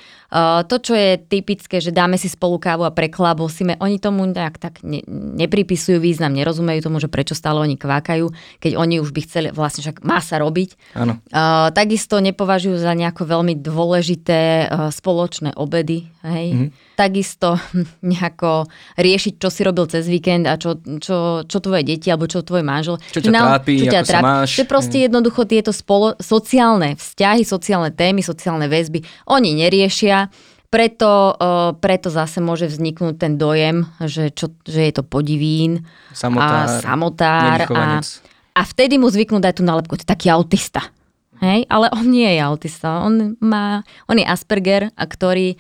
To, 0.67 0.77
čo 0.83 0.99
je 0.99 1.23
typické, 1.23 1.79
že 1.79 1.95
dáme 1.95 2.19
si 2.19 2.27
spolu 2.27 2.59
kávu 2.59 2.83
a 2.83 2.91
preklábosíme, 2.91 3.79
oni 3.79 4.03
tomu 4.03 4.27
nejak 4.27 4.59
tak 4.59 4.83
ne, 4.83 5.07
nepripisujú 5.39 6.03
význam, 6.03 6.35
nerozumejú 6.35 6.91
tomu, 6.91 6.99
že 6.99 7.07
prečo 7.07 7.39
stále 7.39 7.63
oni 7.63 7.79
kvákajú, 7.79 8.27
keď 8.59 8.75
oni 8.75 8.99
už 8.99 9.15
by 9.15 9.21
chceli, 9.23 9.47
vlastne 9.55 9.87
však 9.87 10.03
má 10.03 10.19
sa 10.19 10.43
robiť. 10.43 10.99
Áno. 10.99 11.23
Takisto 11.71 12.19
nepovažujú 12.19 12.75
za 12.75 12.99
nejako 12.99 13.23
veľmi 13.23 13.55
dôležité 13.63 14.67
spoločné 14.91 15.55
obedy, 15.55 16.11
hej. 16.27 16.49
Mm-hmm 16.51 16.71
takisto 16.99 17.63
nejako 18.03 18.67
riešiť, 18.99 19.39
čo 19.39 19.49
si 19.55 19.63
robil 19.63 19.87
cez 19.87 20.11
víkend 20.11 20.51
a 20.51 20.59
čo, 20.59 20.83
čo, 20.99 21.47
čo 21.47 21.59
tvoje 21.63 21.87
deti 21.87 22.11
alebo 22.11 22.27
čo 22.27 22.43
tvoj 22.43 22.67
manžel. 22.67 22.99
Čo 23.15 23.23
ťa 23.23 23.31
trápi, 23.31 23.87
ťa 23.87 24.03
sa 24.09 24.25
máš. 24.25 24.57
Že 24.57 24.65
proste 24.65 24.97
jednoducho 25.05 25.45
tieto 25.45 25.75
spolo, 25.77 26.17
sociálne 26.17 26.97
vzťahy, 26.97 27.43
sociálne 27.45 27.93
témy, 27.93 28.25
sociálne 28.25 28.65
väzby, 28.71 29.05
oni 29.29 29.61
neriešia. 29.61 30.33
Preto, 30.69 31.33
uh, 31.33 31.73
preto 31.81 32.13
zase 32.13 32.45
môže 32.45 32.69
vzniknúť 32.69 33.17
ten 33.17 33.41
dojem, 33.41 33.89
že, 34.05 34.29
čo, 34.29 34.53
že 34.69 34.85
je 34.85 34.93
to 34.93 35.01
podivín 35.01 35.89
samotár, 36.13 36.69
a 36.69 36.85
samotár 36.85 37.59
a, 37.73 38.05
a 38.53 38.63
vtedy 38.69 39.01
mu 39.01 39.09
zvyknú 39.09 39.41
dať 39.41 39.55
tú 39.57 39.65
nálepku, 39.65 39.97
to 39.97 40.05
je 40.05 40.13
taký 40.13 40.29
autista. 40.29 40.93
Hej? 41.41 41.65
Ale 41.73 41.89
on 41.95 42.05
nie 42.05 42.29
je 42.29 42.41
autista, 42.45 43.01
on, 43.01 43.41
má, 43.41 43.81
on 44.13 44.21
je 44.21 44.27
Asperger, 44.29 44.93
a 44.93 45.05
ktorý 45.09 45.57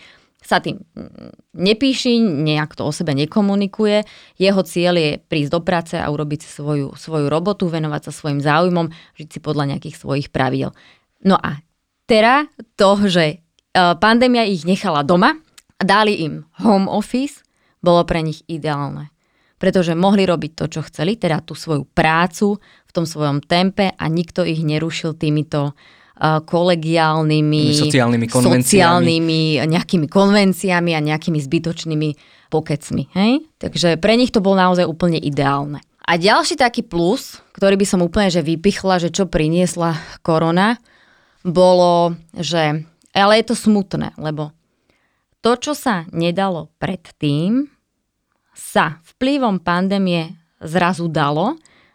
sa 0.49 0.65
tým 0.65 0.81
nepíši, 1.53 2.17
nejak 2.25 2.73
to 2.73 2.89
o 2.89 2.93
sebe 2.93 3.13
nekomunikuje. 3.13 4.01
Jeho 4.41 4.65
cieľ 4.65 4.97
je 4.97 5.11
prísť 5.21 5.53
do 5.53 5.61
práce 5.61 5.93
a 6.01 6.09
urobiť 6.09 6.41
si 6.41 6.49
svoju, 6.49 6.97
svoju 6.97 7.29
robotu, 7.29 7.69
venovať 7.69 8.09
sa 8.09 8.13
svojim 8.17 8.41
záujmom, 8.41 8.89
žiť 9.21 9.29
si 9.29 9.39
podľa 9.45 9.77
nejakých 9.77 10.01
svojich 10.01 10.33
praviel. 10.33 10.73
No 11.21 11.37
a 11.37 11.61
teraz 12.09 12.49
to, 12.81 12.97
že 13.05 13.25
e, 13.29 13.37
pandémia 14.01 14.49
ich 14.49 14.65
nechala 14.65 15.05
doma 15.05 15.37
a 15.77 15.83
dali 15.85 16.25
im 16.25 16.49
home 16.65 16.89
office, 16.89 17.45
bolo 17.85 18.09
pre 18.09 18.25
nich 18.25 18.41
ideálne. 18.49 19.13
Pretože 19.61 19.93
mohli 19.93 20.25
robiť 20.25 20.53
to, 20.55 20.65
čo 20.73 20.81
chceli, 20.89 21.21
teda 21.21 21.45
tú 21.45 21.53
svoju 21.53 21.85
prácu 21.93 22.57
v 22.89 22.91
tom 22.95 23.05
svojom 23.05 23.45
tempe 23.45 23.93
a 23.93 24.05
nikto 24.09 24.49
ich 24.49 24.65
nerušil 24.65 25.13
týmito 25.19 25.77
kolegiálnymi, 26.21 27.65
sociálnymi 27.79 28.27
konvenciami. 28.27 28.63
sociálnymi 28.67 29.41
nejakými 29.71 30.07
konvenciami 30.11 30.91
a 30.95 31.01
nejakými 31.01 31.39
zbytočnými 31.39 32.09
pokecmi. 32.51 33.07
Hej? 33.15 33.47
Takže 33.63 34.03
pre 34.03 34.19
nich 34.19 34.35
to 34.35 34.43
bolo 34.43 34.59
naozaj 34.59 34.83
úplne 34.85 35.23
ideálne. 35.23 35.79
A 36.09 36.17
ďalší 36.17 36.57
taký 36.57 36.83
plus, 36.83 37.39
ktorý 37.53 37.77
by 37.77 37.87
som 37.87 38.01
úplne 38.01 38.33
že 38.33 38.41
vypichla, 38.41 38.97
že 38.97 39.13
čo 39.13 39.29
priniesla 39.29 39.95
korona, 40.25 40.81
bolo, 41.45 42.17
že 42.35 42.83
ale 43.15 43.33
je 43.41 43.45
to 43.53 43.57
smutné, 43.57 44.17
lebo 44.19 44.51
to, 45.45 45.55
čo 45.55 45.73
sa 45.77 46.09
nedalo 46.11 46.75
predtým, 46.83 47.71
sa 48.59 48.99
vplyvom 49.15 49.63
pandémie 49.63 50.35
zrazu 50.59 51.07
dalo 51.07 51.55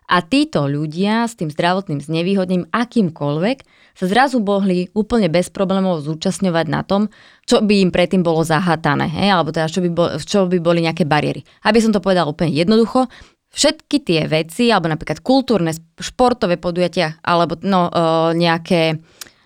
a 0.10 0.20
títo 0.22 0.68
ľudia 0.68 1.26
s 1.28 1.40
tým 1.40 1.48
zdravotným 1.50 2.04
znevýhodným 2.04 2.70
akýmkoľvek 2.70 3.58
sa 3.94 4.06
zrazu 4.10 4.42
mohli 4.42 4.90
úplne 4.98 5.30
bez 5.30 5.54
problémov 5.54 6.02
zúčastňovať 6.02 6.66
na 6.68 6.82
tom, 6.82 7.14
čo 7.46 7.62
by 7.62 7.86
im 7.86 7.92
predtým 7.94 8.26
bolo 8.26 8.42
zahatané, 8.42 9.06
hej? 9.06 9.30
alebo 9.30 9.54
teda 9.54 9.70
čo 9.70 9.80
by, 9.86 9.90
bol, 9.94 10.10
čo 10.18 10.50
by 10.50 10.58
boli 10.58 10.82
nejaké 10.82 11.06
bariéry. 11.06 11.46
Aby 11.64 11.80
som 11.80 11.94
to 11.94 12.02
povedal 12.02 12.26
úplne 12.26 12.52
jednoducho, 12.52 13.06
všetky 13.54 14.02
tie 14.02 14.22
veci, 14.26 14.74
alebo 14.74 14.90
napríklad 14.90 15.22
kultúrne, 15.22 15.72
športové 16.02 16.58
podujatia, 16.58 17.22
alebo 17.22 17.56
no, 17.62 17.88
e, 17.88 17.94
nejaké 18.38 18.98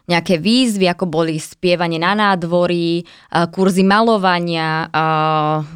nejaké 0.07 0.39
výzvy, 0.39 0.87
ako 0.87 1.03
boli 1.11 1.35
spievanie 1.35 1.99
na 1.99 2.15
nádvorí, 2.15 3.03
e, 3.03 3.05
kurzy 3.51 3.83
malovania, 3.83 4.87
e, 4.87 5.03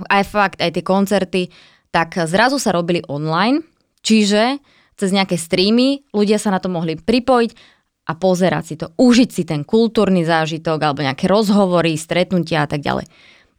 aj 0.08 0.24
fakt, 0.24 0.64
aj 0.64 0.72
tie 0.72 0.84
koncerty, 0.88 1.42
tak 1.92 2.16
zrazu 2.16 2.56
sa 2.56 2.72
robili 2.72 3.04
online, 3.12 3.60
čiže 4.02 4.62
cez 4.98 5.10
nejaké 5.10 5.38
streamy 5.40 6.06
ľudia 6.14 6.38
sa 6.38 6.54
na 6.54 6.62
to 6.62 6.70
mohli 6.70 6.94
pripojiť 6.94 7.52
a 8.10 8.18
pozerať 8.18 8.64
si 8.66 8.76
to, 8.78 8.94
užiť 8.98 9.30
si 9.30 9.44
ten 9.46 9.62
kultúrny 9.66 10.26
zážitok 10.26 10.78
alebo 10.82 11.06
nejaké 11.06 11.26
rozhovory, 11.30 11.96
stretnutia 11.98 12.66
a 12.66 12.70
tak 12.70 12.82
ďalej. 12.82 13.06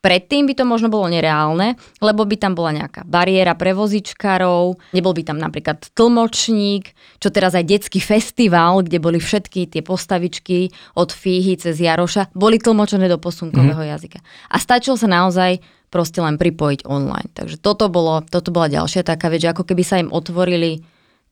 Predtým 0.02 0.50
by 0.50 0.58
to 0.58 0.64
možno 0.66 0.90
bolo 0.90 1.06
nereálne, 1.06 1.78
lebo 2.02 2.26
by 2.26 2.34
tam 2.34 2.58
bola 2.58 2.74
nejaká 2.74 3.06
bariéra 3.06 3.54
pre 3.54 3.70
vozičkárov, 3.70 4.74
nebol 4.90 5.14
by 5.14 5.22
tam 5.22 5.38
napríklad 5.38 5.78
tlmočník, 5.94 6.90
čo 7.22 7.30
teraz 7.30 7.54
aj 7.54 7.70
detský 7.70 8.02
festival, 8.02 8.82
kde 8.82 8.98
boli 8.98 9.22
všetky 9.22 9.70
tie 9.70 9.78
postavičky 9.86 10.74
od 10.98 11.14
Fíhy 11.14 11.54
cez 11.54 11.78
Jaroša, 11.78 12.34
boli 12.34 12.58
tlmočené 12.58 13.06
do 13.06 13.22
posunkového 13.22 13.78
mm. 13.78 13.90
jazyka. 13.94 14.18
A 14.50 14.58
stačilo 14.58 14.98
sa 14.98 15.06
naozaj 15.06 15.62
proste 15.92 16.18
len 16.18 16.34
pripojiť 16.34 16.88
online. 16.88 17.30
Takže 17.30 17.62
toto, 17.62 17.86
bolo, 17.86 18.26
toto 18.26 18.50
bola 18.50 18.66
ďalšia 18.66 19.06
taká 19.06 19.30
vec, 19.30 19.46
že 19.46 19.54
ako 19.54 19.62
keby 19.68 19.86
sa 19.86 20.02
im 20.02 20.10
otvorili 20.10 20.82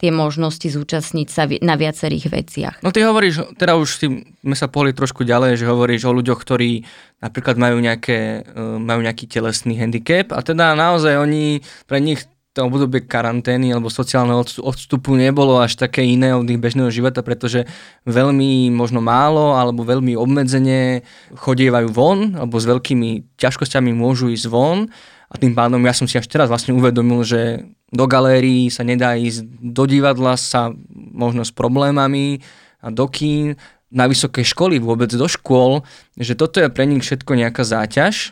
tie 0.01 0.09
možnosti 0.09 0.65
zúčastniť 0.65 1.29
sa 1.29 1.45
na 1.61 1.77
viacerých 1.77 2.33
veciach. 2.33 2.75
No 2.81 2.89
ty 2.89 3.05
hovoríš, 3.05 3.53
teda 3.61 3.77
už 3.77 4.01
sme 4.41 4.57
sa 4.57 4.73
pohli 4.73 4.97
trošku 4.97 5.29
ďalej, 5.29 5.61
že 5.61 5.69
hovoríš 5.69 6.09
o 6.09 6.17
ľuďoch, 6.17 6.41
ktorí 6.41 6.89
napríklad 7.21 7.61
majú, 7.61 7.77
nejaké, 7.85 8.49
e, 8.49 8.61
majú 8.81 9.05
nejaký 9.05 9.29
telesný 9.29 9.77
handicap 9.77 10.33
a 10.33 10.41
teda 10.41 10.73
naozaj 10.73 11.21
oni, 11.21 11.61
pre 11.85 12.01
nich 12.01 12.25
to 12.51 12.67
obdobie 12.67 13.07
karantény 13.07 13.71
alebo 13.71 13.87
sociálneho 13.87 14.43
odstupu 14.43 15.15
nebolo 15.15 15.63
až 15.63 15.79
také 15.79 16.03
iné 16.03 16.35
od 16.35 16.51
ich 16.51 16.59
bežného 16.59 16.91
života, 16.91 17.23
pretože 17.23 17.63
veľmi 18.11 18.75
možno 18.75 18.99
málo 18.99 19.55
alebo 19.55 19.87
veľmi 19.87 20.19
obmedzene 20.19 21.07
chodievajú 21.39 21.89
von 21.95 22.35
alebo 22.35 22.59
s 22.59 22.67
veľkými 22.67 23.39
ťažkosťami 23.39 23.95
môžu 23.95 24.35
ísť 24.35 24.51
von 24.51 24.91
a 25.31 25.35
tým 25.39 25.55
pádom 25.55 25.79
ja 25.87 25.95
som 25.95 26.11
si 26.11 26.19
až 26.19 26.27
teraz 26.27 26.51
vlastne 26.51 26.75
uvedomil, 26.75 27.23
že 27.23 27.71
do 27.91 28.05
galérií 28.07 28.71
sa 28.71 28.87
nedá 28.87 29.19
ísť, 29.19 29.47
do 29.59 29.85
divadla 29.87 30.39
sa 30.39 30.71
možno 30.95 31.43
s 31.43 31.51
problémami 31.51 32.43
a 32.81 32.89
do 32.95 33.07
kín, 33.11 33.59
na 33.91 34.07
vysoké 34.07 34.47
školy, 34.47 34.79
vôbec 34.79 35.11
do 35.11 35.27
škôl, 35.27 35.83
že 36.15 36.39
toto 36.39 36.63
je 36.63 36.71
pre 36.71 36.87
nich 36.87 37.03
všetko 37.03 37.35
nejaká 37.35 37.67
záťaž. 37.67 38.31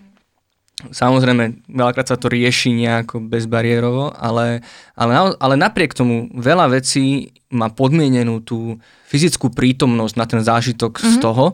Samozrejme, 0.79 1.67
veľakrát 1.67 2.07
sa 2.07 2.15
to 2.15 2.31
rieši 2.31 2.71
nejako 2.71 3.19
bezbariérovo, 3.27 4.15
ale, 4.15 4.63
ale, 4.95 5.35
ale 5.35 5.55
napriek 5.59 5.91
tomu 5.91 6.31
veľa 6.31 6.71
vecí 6.71 7.35
má 7.51 7.67
podmienenú 7.67 8.39
tú 8.47 8.79
fyzickú 9.11 9.51
prítomnosť 9.51 10.15
na 10.15 10.27
ten 10.31 10.39
zážitok 10.39 11.03
mm-hmm. 11.03 11.11
z 11.11 11.15
mhm. 11.19 11.23
toho. 11.27 11.47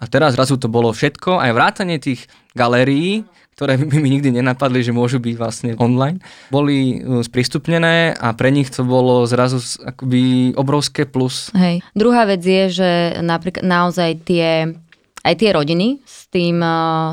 A 0.00 0.06
teraz 0.06 0.38
zrazu 0.38 0.56
to 0.56 0.70
bolo 0.70 0.94
všetko, 0.94 1.42
aj 1.42 1.50
vrátanie 1.52 1.98
tých 1.98 2.30
galérií, 2.54 3.26
ktoré 3.60 3.76
by 3.76 4.00
mi 4.00 4.16
nikdy 4.16 4.32
nenapadli, 4.32 4.80
že 4.80 4.96
môžu 4.96 5.20
byť 5.20 5.34
vlastne 5.36 5.70
online, 5.76 6.24
boli 6.48 6.96
uh, 6.96 7.20
sprístupnené 7.20 8.16
a 8.16 8.32
pre 8.32 8.48
nich 8.48 8.72
to 8.72 8.88
bolo 8.88 9.28
zrazu 9.28 9.60
akoby 9.84 10.56
obrovské 10.56 11.04
plus. 11.04 11.52
Hej. 11.52 11.84
Druhá 11.92 12.24
vec 12.24 12.40
je, 12.40 12.72
že 12.72 12.90
napríklad 13.20 13.60
naozaj 13.60 14.24
tie, 14.24 14.72
aj 15.20 15.34
tie 15.36 15.50
rodiny 15.52 16.00
s 16.08 16.24
tým, 16.32 16.64
uh, 16.64 17.12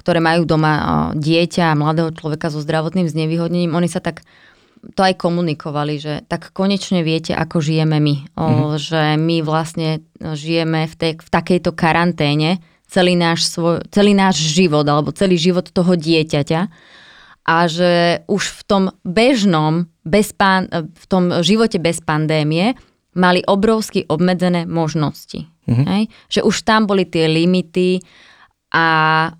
ktoré 0.00 0.24
majú 0.24 0.48
doma 0.48 0.72
uh, 0.72 0.84
dieťa 1.12 1.68
a 1.68 1.76
mladého 1.76 2.16
človeka 2.16 2.48
so 2.48 2.64
zdravotným 2.64 3.04
znevýhodnením, 3.04 3.76
oni 3.76 3.92
sa 3.92 4.00
tak 4.00 4.24
to 4.96 5.04
aj 5.04 5.20
komunikovali, 5.20 6.00
že 6.00 6.24
tak 6.32 6.48
konečne 6.56 7.04
viete, 7.04 7.36
ako 7.36 7.60
žijeme 7.60 7.98
my. 8.00 8.16
Mm-hmm. 8.32 8.78
Že 8.78 9.02
my 9.20 9.36
vlastne 9.44 10.00
žijeme 10.16 10.86
v, 10.86 10.94
tej, 10.96 11.12
v 11.18 11.28
takejto 11.28 11.74
karanténe, 11.74 12.62
celý 12.88 13.14
náš, 13.14 13.52
svoj, 13.52 13.84
celý 13.92 14.16
náš 14.16 14.40
život 14.40 14.84
alebo 14.88 15.12
celý 15.12 15.36
život 15.36 15.68
toho 15.68 15.94
dieťaťa 15.94 16.60
a 17.48 17.56
že 17.64 18.24
už 18.28 18.42
v 18.44 18.60
tom 18.68 18.84
bežnom, 19.08 19.88
bez 20.04 20.36
pán, 20.36 20.68
v 20.72 21.04
tom 21.08 21.40
živote 21.40 21.80
bez 21.80 22.04
pandémie 22.04 22.76
mali 23.16 23.40
obrovsky 23.48 24.04
obmedzené 24.04 24.68
možnosti. 24.68 25.48
Mm-hmm. 25.64 25.86
Hej? 25.88 26.02
Že 26.28 26.40
už 26.44 26.56
tam 26.68 26.84
boli 26.84 27.08
tie 27.08 27.24
limity 27.24 28.04
a 28.72 28.86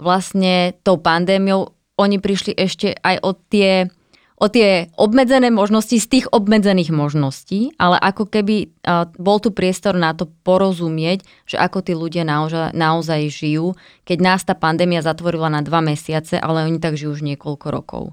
vlastne 0.00 0.72
tou 0.80 0.96
pandémiou 0.96 1.68
oni 2.00 2.16
prišli 2.16 2.56
ešte 2.56 2.96
aj 2.96 3.16
od 3.20 3.36
tie 3.52 3.90
o 4.38 4.46
tie 4.46 4.86
obmedzené 4.94 5.50
možnosti 5.50 5.98
z 5.98 6.06
tých 6.06 6.26
obmedzených 6.30 6.94
možností, 6.94 7.74
ale 7.74 7.98
ako 7.98 8.30
keby 8.30 8.70
bol 9.18 9.42
tu 9.42 9.50
priestor 9.50 9.98
na 9.98 10.14
to 10.14 10.30
porozumieť, 10.46 11.26
že 11.42 11.58
ako 11.58 11.82
tí 11.82 11.98
ľudia 11.98 12.22
naozaj, 12.22 12.70
naozaj 12.70 13.34
žijú, 13.34 13.74
keď 14.06 14.18
nás 14.22 14.46
tá 14.46 14.54
pandémia 14.54 15.02
zatvorila 15.02 15.50
na 15.50 15.58
dva 15.58 15.82
mesiace, 15.82 16.38
ale 16.38 16.70
oni 16.70 16.78
tak 16.78 16.94
žijú 16.94 17.18
už 17.18 17.26
niekoľko 17.26 17.66
rokov. 17.66 18.04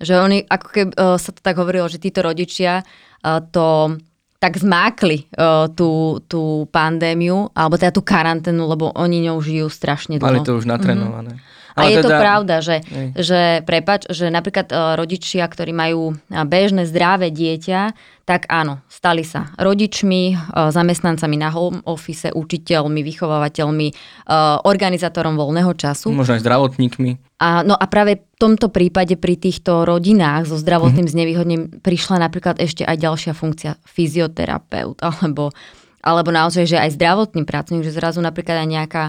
Že 0.00 0.14
oni, 0.24 0.38
ako 0.48 0.66
keby 0.72 0.90
uh, 0.96 1.20
sa 1.20 1.28
to 1.28 1.44
tak 1.44 1.60
hovorilo, 1.60 1.84
že 1.92 2.00
títo 2.00 2.24
rodičia 2.24 2.80
uh, 2.80 3.44
to 3.44 4.00
tak 4.40 4.56
zmákli 4.56 5.28
uh, 5.36 5.68
tú, 5.68 6.24
tú 6.24 6.64
pandémiu, 6.72 7.52
alebo 7.52 7.76
teda 7.76 7.92
tú 7.92 8.00
karanténu, 8.00 8.64
lebo 8.64 8.88
oni 8.96 9.28
ňou 9.28 9.44
žijú 9.44 9.68
strašne 9.68 10.16
dlho. 10.16 10.24
Mali 10.24 10.40
to 10.40 10.56
už 10.56 10.64
natrenované. 10.64 11.36
Mm-hmm. 11.36 11.59
Ale 11.80 11.88
a 11.88 11.92
je 11.92 11.96
teda... 11.98 12.04
to 12.04 12.10
pravda, 12.20 12.56
že, 12.60 12.76
že 13.16 13.40
prepač, 13.64 14.04
že 14.12 14.28
napríklad 14.28 14.68
uh, 14.68 14.94
rodičia, 15.00 15.48
ktorí 15.48 15.72
majú 15.72 16.14
bežné 16.28 16.84
zdravé 16.84 17.32
dieťa, 17.32 17.80
tak 18.28 18.46
áno, 18.46 18.84
stali 18.86 19.24
sa 19.26 19.50
rodičmi, 19.58 20.36
uh, 20.36 20.70
zamestnancami 20.70 21.40
na 21.40 21.50
home 21.50 21.82
office, 21.88 22.30
učiteľmi, 22.30 23.00
vychovávateľmi, 23.02 23.88
organizátorom 24.62 25.34
voľného 25.34 25.72
času. 25.74 26.14
Možno 26.14 26.38
aj 26.38 26.44
zdravotníkmi. 26.44 27.40
A, 27.40 27.64
no 27.64 27.72
a 27.72 27.88
práve 27.88 28.20
v 28.20 28.36
tomto 28.36 28.68
prípade 28.68 29.16
pri 29.16 29.40
týchto 29.40 29.88
rodinách 29.88 30.52
so 30.52 30.60
zdravotným 30.60 31.08
mm-hmm. 31.08 31.16
znevýhodnením 31.16 31.64
prišla 31.80 32.20
napríklad 32.20 32.60
ešte 32.60 32.84
aj 32.84 33.00
ďalšia 33.00 33.32
funkcia 33.32 33.80
fyzioterapeut 33.88 35.00
alebo, 35.00 35.48
alebo 36.04 36.28
naozaj, 36.28 36.68
že 36.68 36.76
aj 36.76 37.00
zdravotný 37.00 37.48
pracovník, 37.48 37.88
že 37.88 37.96
zrazu 37.96 38.20
napríklad 38.20 38.60
aj 38.60 38.68
nejaká 38.68 39.04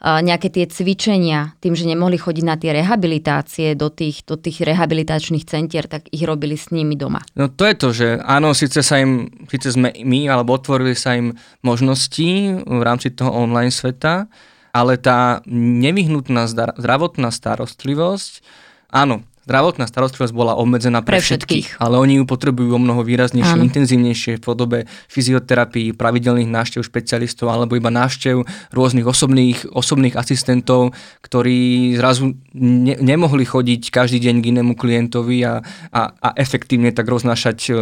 nejaké 0.00 0.52
tie 0.52 0.68
cvičenia, 0.68 1.56
tým, 1.64 1.72
že 1.72 1.88
nemohli 1.88 2.20
chodiť 2.20 2.44
na 2.44 2.60
tie 2.60 2.76
rehabilitácie 2.76 3.72
do 3.72 3.88
tých, 3.88 4.28
do 4.28 4.36
tých 4.36 4.60
rehabilitačných 4.60 5.48
centier, 5.48 5.88
tak 5.88 6.12
ich 6.12 6.20
robili 6.20 6.52
s 6.52 6.68
nimi 6.68 7.00
doma. 7.00 7.24
No 7.32 7.48
to 7.48 7.64
je 7.64 7.74
to, 7.74 7.88
že 7.96 8.08
áno, 8.20 8.52
síce 8.52 8.84
sa 8.84 9.00
im, 9.00 9.32
síce 9.48 9.72
sme 9.72 9.96
my, 9.96 10.28
alebo 10.28 10.52
otvorili 10.52 10.92
sa 10.92 11.16
im 11.16 11.32
možnosti 11.64 12.60
v 12.60 12.82
rámci 12.84 13.08
toho 13.16 13.32
online 13.32 13.72
sveta, 13.72 14.28
ale 14.76 15.00
tá 15.00 15.40
nevyhnutná 15.48 16.44
zdravotná 16.52 17.32
starostlivosť, 17.32 18.44
áno, 18.92 19.24
zdravotná 19.46 19.86
starostlivosť 19.86 20.34
bola 20.34 20.58
obmedzená 20.58 21.06
pre, 21.06 21.16
pre 21.16 21.22
všetkých, 21.22 21.78
všetkých, 21.78 21.82
ale 21.82 22.02
oni 22.02 22.18
ju 22.18 22.24
potrebujú 22.26 22.74
o 22.74 22.82
mnoho 22.82 23.06
výraznejšie, 23.06 23.56
Áno. 23.56 23.66
intenzívnejšie 23.70 24.36
v 24.36 24.42
podobe 24.42 24.78
fyzioterapii, 25.06 25.94
pravidelných 25.94 26.50
návštev 26.50 26.82
špecialistov 26.82 27.54
alebo 27.54 27.78
iba 27.78 27.94
návštev 27.94 28.42
rôznych 28.74 29.06
osobných, 29.06 29.70
osobných 29.70 30.18
asistentov, 30.18 30.98
ktorí 31.22 31.94
zrazu 31.94 32.34
ne, 32.58 32.98
nemohli 32.98 33.46
chodiť 33.46 33.94
každý 33.94 34.18
deň 34.18 34.36
k 34.42 34.48
inému 34.50 34.74
klientovi 34.74 35.46
a, 35.46 35.62
a, 35.94 36.02
a 36.10 36.28
efektívne 36.34 36.90
tak 36.90 37.06
roznášať 37.06 37.70
e, 37.70 37.72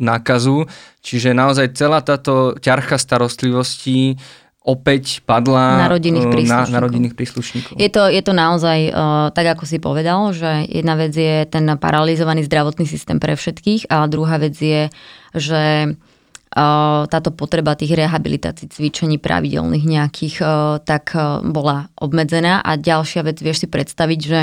nákazu. 0.00 0.64
Čiže 1.04 1.36
naozaj 1.36 1.76
celá 1.76 2.00
táto 2.00 2.56
ťarcha 2.56 2.96
starostlivosti 2.96 4.16
opäť 4.62 5.26
padla 5.26 5.86
na 5.86 5.90
rodinných 5.90 6.30
príslušníkov. 6.30 6.70
Na, 6.70 6.78
na 6.78 6.84
rodinných 6.86 7.14
príslušníkov. 7.18 7.74
Je, 7.82 7.90
to, 7.90 8.06
je 8.06 8.22
to 8.22 8.30
naozaj 8.30 8.78
uh, 8.94 9.28
tak, 9.34 9.58
ako 9.58 9.66
si 9.66 9.82
povedal, 9.82 10.30
že 10.30 10.70
jedna 10.70 10.94
vec 10.94 11.10
je 11.10 11.42
ten 11.50 11.66
paralizovaný 11.74 12.46
zdravotný 12.46 12.86
systém 12.86 13.18
pre 13.18 13.34
všetkých 13.34 13.90
a 13.90 14.06
druhá 14.06 14.38
vec 14.38 14.54
je, 14.54 14.86
že 15.34 15.62
uh, 15.90 17.02
táto 17.10 17.34
potreba 17.34 17.74
tých 17.74 17.98
rehabilitácií, 17.98 18.70
cvičení 18.70 19.18
pravidelných 19.18 19.82
nejakých, 19.82 20.36
uh, 20.46 20.78
tak 20.78 21.10
uh, 21.18 21.42
bola 21.42 21.90
obmedzená 21.98 22.62
a 22.62 22.78
ďalšia 22.78 23.26
vec, 23.26 23.42
vieš 23.42 23.66
si 23.66 23.68
predstaviť, 23.68 24.20
že 24.22 24.40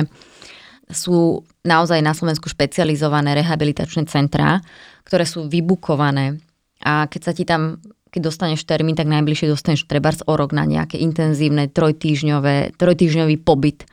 sú 0.91 1.47
naozaj 1.63 2.01
na 2.03 2.11
Slovensku 2.11 2.51
špecializované 2.51 3.39
rehabilitačné 3.39 4.09
centrá, 4.11 4.59
ktoré 5.07 5.23
sú 5.23 5.47
vybukované 5.47 6.41
a 6.83 7.07
keď 7.11 7.21
sa 7.21 7.31
ti 7.35 7.43
tam 7.43 7.77
keď 8.09 8.21
dostaneš 8.25 8.65
termín, 8.65 8.97
tak 8.97 9.05
najbližšie 9.05 9.53
dostaneš 9.53 9.85
treba 9.85 10.09
o 10.25 10.33
rok 10.33 10.51
na 10.51 10.65
nejaké 10.65 10.97
intenzívne 10.97 11.69
trojtýžňové, 11.69 12.73
trojtýžňový 12.75 13.35
pobyt, 13.41 13.85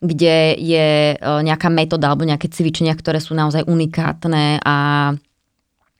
kde 0.00 0.54
je 0.56 0.88
e, 1.12 1.16
nejaká 1.18 1.68
metóda 1.68 2.08
alebo 2.08 2.24
nejaké 2.24 2.46
cvičenia, 2.48 2.94
ktoré 2.94 3.18
sú 3.18 3.34
naozaj 3.34 3.66
unikátne 3.66 4.62
a, 4.62 5.10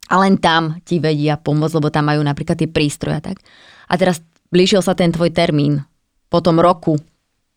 a 0.09 0.15
len 0.23 0.39
tam 0.39 0.79
ti 0.87 1.03
vedia 1.03 1.37
pomôcť, 1.37 1.77
lebo 1.77 1.91
tam 1.91 2.07
majú 2.09 2.23
napríklad 2.23 2.57
tie 2.57 2.71
prístroje 2.71 3.19
tak. 3.21 3.43
A 3.91 3.99
teraz 3.99 4.23
blížil 4.49 4.81
sa 4.81 4.95
ten 4.95 5.11
tvoj 5.11 5.35
termín 5.35 5.83
po 6.31 6.39
tom 6.39 6.63
roku, 6.63 6.97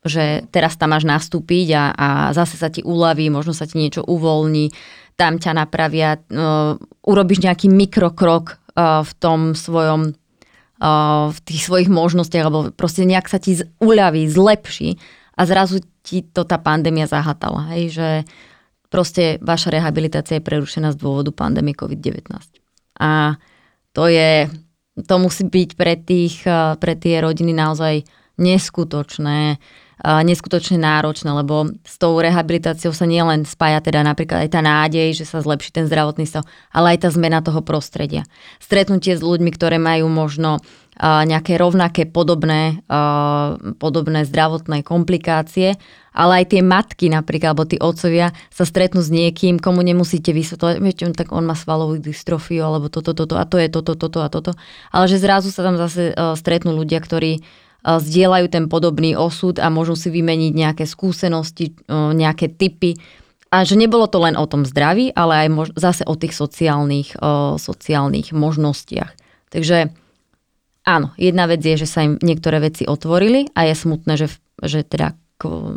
že 0.03 0.43
teraz 0.51 0.75
tam 0.75 0.91
máš 0.91 1.05
nastúpiť 1.07 1.67
a, 1.77 1.83
a 1.93 2.07
zase 2.35 2.57
sa 2.59 2.67
ti 2.67 2.83
uľaví, 2.83 3.29
možno 3.29 3.55
sa 3.55 3.69
ti 3.69 3.79
niečo 3.79 4.03
uvoľní, 4.03 4.73
tam 5.13 5.37
ťa 5.37 5.53
napravia, 5.53 6.17
uh, 6.17 6.73
urobíš 7.05 7.45
nejaký 7.45 7.69
mikrokrok 7.69 8.62
v 8.77 9.11
tom 9.21 9.53
svojom 9.53 10.17
v 11.31 11.39
tých 11.47 11.63
svojich 11.63 11.87
možnostiach, 11.87 12.43
alebo 12.43 12.67
proste 12.75 13.07
nejak 13.07 13.31
sa 13.31 13.39
ti 13.39 13.55
uľaví, 13.79 14.27
zlepší 14.27 14.99
a 15.39 15.47
zrazu 15.47 15.79
ti 16.03 16.27
to 16.27 16.43
tá 16.43 16.59
pandémia 16.59 17.07
zahatala, 17.07 17.71
hej, 17.71 17.95
že 17.95 18.09
proste 18.91 19.39
vaša 19.39 19.71
rehabilitácia 19.71 20.37
je 20.37 20.45
prerušená 20.45 20.91
z 20.91 20.99
dôvodu 20.99 21.31
pandémie 21.31 21.71
COVID-19. 21.71 22.27
A 22.99 23.39
to 23.95 24.11
je, 24.11 24.51
to 25.07 25.15
musí 25.17 25.47
byť 25.47 25.69
pre, 25.79 25.95
tých, 25.95 26.43
pre 26.77 26.93
tie 26.99 27.23
rodiny 27.23 27.55
naozaj 27.55 28.03
neskutočné 28.37 29.57
neskutočne 30.03 30.75
náročné, 30.83 31.31
lebo 31.31 31.71
s 31.87 31.95
tou 31.95 32.19
rehabilitáciou 32.19 32.91
sa 32.91 33.07
nielen 33.07 33.47
spája 33.47 33.79
teda 33.79 34.03
napríklad 34.03 34.43
aj 34.43 34.49
tá 34.51 34.59
nádej, 34.59 35.15
že 35.15 35.23
sa 35.23 35.39
zlepší 35.39 35.71
ten 35.71 35.87
zdravotný 35.87 36.27
stav, 36.27 36.43
ale 36.75 36.99
aj 36.99 37.07
tá 37.07 37.09
zmena 37.09 37.39
toho 37.39 37.63
prostredia. 37.63 38.27
Stretnutie 38.59 39.15
s 39.15 39.23
ľuďmi, 39.23 39.47
ktoré 39.55 39.79
majú 39.79 40.11
možno 40.11 40.59
nejaké 41.01 41.57
rovnaké 41.57 42.05
podobné, 42.05 42.85
podobné 43.81 44.29
zdravotné 44.29 44.85
komplikácie, 44.85 45.73
ale 46.13 46.45
aj 46.45 46.53
tie 46.53 46.61
matky 46.61 47.09
napríklad, 47.09 47.57
alebo 47.57 47.65
tí 47.65 47.81
otcovia 47.81 48.29
sa 48.53 48.61
stretnú 48.61 49.01
s 49.01 49.09
niekým, 49.09 49.57
komu 49.57 49.81
nemusíte 49.81 50.29
vysvetľovať, 50.29 50.75
viete, 50.85 51.09
tak 51.17 51.33
on 51.33 51.49
má 51.49 51.57
svalovú 51.57 51.97
dystrofiu, 51.97 52.61
alebo 52.61 52.93
toto, 52.93 53.17
toto, 53.17 53.41
a 53.41 53.47
to 53.49 53.57
je 53.57 53.73
toto, 53.73 53.97
toto 53.97 54.21
a 54.21 54.29
toto. 54.29 54.53
Ale 54.93 55.09
že 55.09 55.17
zrazu 55.17 55.49
sa 55.49 55.65
tam 55.65 55.81
zase 55.81 56.13
stretnú 56.37 56.77
ľudia, 56.77 57.01
ktorí 57.01 57.41
zdieľajú 57.83 58.47
ten 58.47 58.65
podobný 58.71 59.13
osud 59.15 59.59
a 59.59 59.67
môžu 59.67 59.99
si 59.99 60.07
vymeniť 60.07 60.51
nejaké 60.55 60.85
skúsenosti, 60.87 61.75
nejaké 61.91 62.55
typy. 62.55 62.95
A 63.53 63.67
že 63.67 63.77
nebolo 63.77 64.07
to 64.07 64.23
len 64.23 64.33
o 64.39 64.47
tom 64.47 64.65
zdraví, 64.65 65.13
ale 65.13 65.45
aj 65.45 65.49
mož- 65.51 65.75
zase 65.77 66.07
o 66.07 66.15
tých 66.17 66.33
sociálnych, 66.33 67.13
sociálnych 67.59 68.33
možnostiach. 68.33 69.13
Takže 69.53 69.93
Áno, 70.83 71.15
jedna 71.15 71.47
vec 71.47 71.63
je, 71.63 71.79
že 71.79 71.87
sa 71.87 72.03
im 72.03 72.19
niektoré 72.19 72.59
veci 72.59 72.83
otvorili 72.83 73.47
a 73.55 73.63
je 73.63 73.75
smutné, 73.75 74.19
že, 74.19 74.27
že 74.59 74.83
teda 74.83 75.15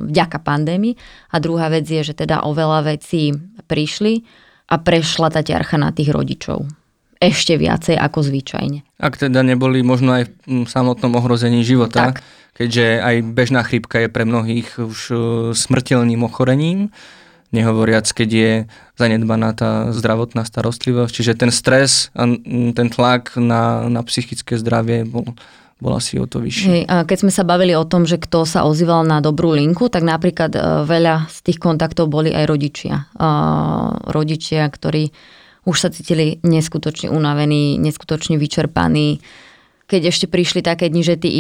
vďaka 0.03 0.43
pandémii. 0.43 0.99
A 1.31 1.39
druhá 1.39 1.71
vec 1.71 1.87
je, 1.87 2.03
že 2.03 2.15
teda 2.15 2.43
oveľa 2.43 2.99
vecí 2.99 3.31
prišli 3.71 4.27
a 4.67 4.83
prešla 4.83 5.31
tá 5.31 5.47
ťarcha 5.47 5.79
na 5.79 5.95
tých 5.95 6.11
rodičov. 6.11 6.67
Ešte 7.17 7.57
viacej 7.57 7.97
ako 7.97 8.19
zvyčajne. 8.29 8.85
Ak 9.01 9.17
teda 9.17 9.41
neboli 9.41 9.81
možno 9.81 10.21
aj 10.21 10.25
v 10.45 10.69
samotnom 10.69 11.17
ohrození 11.17 11.65
života, 11.65 12.13
tak. 12.13 12.25
keďže 12.57 13.01
aj 13.01 13.17
bežná 13.33 13.65
chrípka 13.65 14.05
je 14.05 14.09
pre 14.13 14.29
mnohých 14.29 14.69
už 14.77 14.99
e, 15.09 15.17
smrteľným 15.57 16.21
ochorením, 16.25 16.93
nehovoriac, 17.57 18.05
keď 18.11 18.29
je 18.29 18.53
zanedbaná 19.01 19.57
tá 19.57 19.89
zdravotná 19.97 20.45
starostlivosť. 20.45 21.13
Čiže 21.13 21.33
ten 21.41 21.49
stres 21.49 22.13
a 22.13 22.29
ten 22.73 22.89
tlak 22.93 23.39
na, 23.41 23.89
na 23.89 24.05
psychické 24.05 24.61
zdravie 24.61 25.09
bol, 25.09 25.33
bol 25.81 25.93
asi 25.97 26.21
o 26.21 26.29
to 26.29 26.45
vyšší. 26.45 26.65
Hej, 26.69 26.83
a 26.89 27.05
keď 27.09 27.19
sme 27.25 27.33
sa 27.33 27.45
bavili 27.49 27.73
o 27.73 27.85
tom, 27.89 28.05
že 28.05 28.21
kto 28.21 28.45
sa 28.45 28.69
ozýval 28.69 29.09
na 29.09 29.25
dobrú 29.25 29.57
linku, 29.57 29.89
tak 29.89 30.05
napríklad 30.05 30.53
e, 30.53 30.61
veľa 30.85 31.33
z 31.33 31.39
tých 31.49 31.59
kontaktov 31.61 32.13
boli 32.13 32.33
aj 32.33 32.45
rodičia. 32.45 33.09
Rodičia, 34.05 34.69
ktorí 34.69 35.13
už 35.67 35.77
sa 35.77 35.91
cítili 35.91 36.39
neskutočne 36.47 37.11
unavení, 37.11 37.77
neskutočne 37.83 38.39
vyčerpaní. 38.39 39.19
Keď 39.87 40.03
ešte 40.07 40.27
prišli 40.31 40.63
také 40.63 40.87
dni, 40.91 41.03
že 41.03 41.19
tí, 41.19 41.31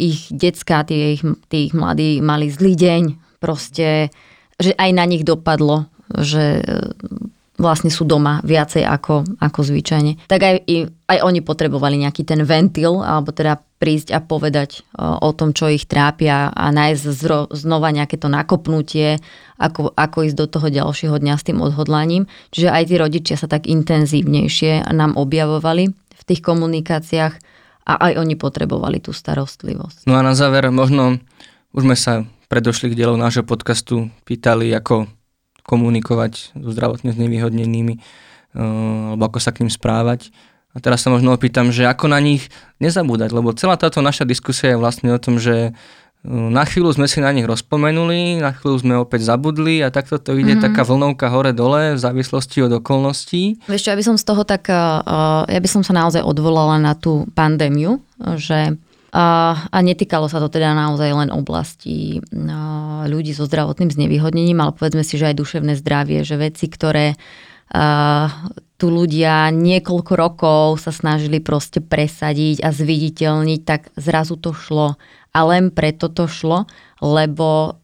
ich 0.00 0.28
detská, 0.32 0.88
tí 0.88 1.20
ich, 1.20 1.22
tí 1.52 1.68
ich 1.68 1.74
mladí 1.76 2.24
mali 2.24 2.48
zlý 2.48 2.74
deň, 2.76 3.02
proste 3.44 4.08
že 4.56 4.72
aj 4.78 4.90
na 4.94 5.04
nich 5.04 5.26
dopadlo, 5.26 5.90
že 6.14 6.62
vlastne 7.64 7.88
sú 7.88 8.04
doma 8.04 8.44
viacej 8.44 8.84
ako, 8.84 9.40
ako 9.40 9.60
zvyčajne. 9.64 10.28
Tak 10.28 10.40
aj, 10.44 10.56
aj 11.08 11.18
oni 11.24 11.40
potrebovali 11.40 12.04
nejaký 12.04 12.28
ten 12.28 12.44
ventil, 12.44 13.00
alebo 13.00 13.32
teda 13.32 13.56
prísť 13.80 14.12
a 14.12 14.20
povedať 14.20 14.80
e, 14.80 15.00
o 15.00 15.30
tom, 15.32 15.56
čo 15.56 15.72
ich 15.72 15.88
trápia 15.88 16.52
a 16.52 16.68
nájsť 16.68 17.02
zro, 17.08 17.48
znova 17.48 17.88
nejaké 17.88 18.20
to 18.20 18.28
nakopnutie, 18.28 19.16
ako, 19.56 19.96
ako 19.96 20.28
ísť 20.28 20.36
do 20.36 20.46
toho 20.48 20.68
ďalšieho 20.68 21.16
dňa 21.16 21.34
s 21.40 21.46
tým 21.48 21.64
odhodlaním. 21.64 22.28
Čiže 22.52 22.68
aj 22.68 22.84
tí 22.84 22.94
rodičia 23.00 23.36
sa 23.40 23.48
tak 23.48 23.64
intenzívnejšie 23.64 24.92
nám 24.92 25.16
objavovali 25.16 25.88
v 25.92 26.22
tých 26.28 26.44
komunikáciách 26.44 27.34
a 27.84 27.92
aj 28.10 28.12
oni 28.20 28.34
potrebovali 28.36 29.00
tú 29.00 29.12
starostlivosť. 29.12 30.08
No 30.08 30.16
a 30.16 30.24
na 30.24 30.32
záver 30.32 30.68
možno 30.72 31.20
už 31.76 31.82
sme 31.84 31.96
sa 31.96 32.24
predošlých 32.48 32.96
dielov 32.96 33.20
nášho 33.20 33.44
podcastu 33.44 34.08
pýtali, 34.24 34.72
ako 34.72 35.10
komunikovať 35.64 36.54
so 36.54 36.70
zdravotne 36.70 37.16
znevýhodnenými 37.16 37.94
eh, 37.96 38.02
alebo 39.12 39.24
ako 39.28 39.38
sa 39.40 39.50
k 39.50 39.64
ním 39.64 39.72
správať. 39.72 40.30
A 40.74 40.82
teraz 40.82 41.06
sa 41.06 41.10
možno 41.14 41.30
opýtam, 41.30 41.70
že 41.70 41.86
ako 41.86 42.10
na 42.10 42.18
nich 42.18 42.50
nezabúdať, 42.82 43.30
lebo 43.30 43.54
celá 43.54 43.78
táto 43.78 44.02
naša 44.02 44.26
diskusia 44.26 44.74
je 44.74 44.80
vlastne 44.80 45.06
o 45.14 45.18
tom, 45.18 45.40
že 45.40 45.72
eh, 45.72 45.80
na 46.28 46.68
chvíľu 46.68 46.92
sme 46.92 47.08
si 47.08 47.24
na 47.24 47.32
nich 47.32 47.48
rozpomenuli, 47.48 48.44
na 48.44 48.52
chvíľu 48.52 48.76
sme 48.84 48.94
opäť 49.00 49.24
zabudli 49.24 49.80
a 49.80 49.88
takto 49.88 50.20
to 50.20 50.36
ide 50.36 50.54
mm-hmm. 50.54 50.64
taká 50.68 50.84
vlnovka 50.84 51.32
hore-dole 51.32 51.96
v 51.96 52.00
závislosti 52.00 52.68
od 52.68 52.84
okolností. 52.84 53.64
Vieš 53.64 53.88
čo, 53.88 53.90
ja 53.90 53.98
by 53.98 54.04
som 54.04 54.16
z 54.20 54.24
toho 54.28 54.42
tak, 54.44 54.68
eh, 54.68 55.00
ja 55.48 55.60
by 55.60 55.68
som 55.70 55.80
sa 55.80 55.96
naozaj 55.96 56.20
odvolala 56.20 56.76
na 56.76 56.92
tú 56.92 57.24
pandémiu, 57.32 58.04
že 58.36 58.76
a, 59.14 59.78
netýkalo 59.78 60.26
sa 60.26 60.42
to 60.42 60.50
teda 60.50 60.74
naozaj 60.74 61.06
len 61.14 61.30
oblasti 61.30 62.18
ľudí 63.06 63.30
so 63.30 63.46
zdravotným 63.46 63.94
znevýhodnením, 63.94 64.58
ale 64.58 64.74
povedzme 64.74 65.06
si, 65.06 65.14
že 65.14 65.30
aj 65.30 65.38
duševné 65.38 65.78
zdravie, 65.78 66.26
že 66.26 66.34
veci, 66.34 66.66
ktoré 66.66 67.14
tu 68.74 68.86
ľudia 68.90 69.54
niekoľko 69.54 70.12
rokov 70.18 70.66
sa 70.82 70.90
snažili 70.90 71.38
proste 71.38 71.78
presadiť 71.78 72.62
a 72.66 72.74
zviditeľniť, 72.74 73.60
tak 73.62 73.94
zrazu 73.94 74.34
to 74.38 74.50
šlo. 74.50 74.98
A 75.34 75.38
len 75.46 75.70
preto 75.70 76.10
to 76.10 76.26
šlo, 76.26 76.66
lebo 77.02 77.78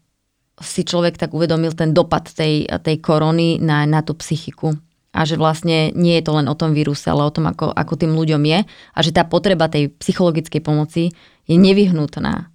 si 0.61 0.83
človek 0.85 1.17
tak 1.17 1.31
uvedomil 1.35 1.75
ten 1.75 1.95
dopad 1.95 2.27
tej, 2.27 2.69
tej 2.69 2.97
korony 3.01 3.63
na, 3.63 3.87
na 3.87 4.03
tú 4.03 4.15
psychiku 4.19 4.77
a 5.11 5.27
že 5.27 5.35
vlastne 5.35 5.91
nie 5.93 6.15
je 6.19 6.25
to 6.27 6.33
len 6.39 6.47
o 6.47 6.55
tom 6.55 6.71
víruse, 6.71 7.11
ale 7.11 7.27
o 7.27 7.35
tom, 7.35 7.51
ako, 7.51 7.75
ako 7.75 7.95
tým 7.99 8.15
ľuďom 8.15 8.43
je 8.47 8.59
a 8.67 8.99
že 9.03 9.11
tá 9.11 9.27
potreba 9.27 9.67
tej 9.67 9.91
psychologickej 9.99 10.63
pomoci 10.63 11.11
je 11.51 11.57
nevyhnutná. 11.59 12.47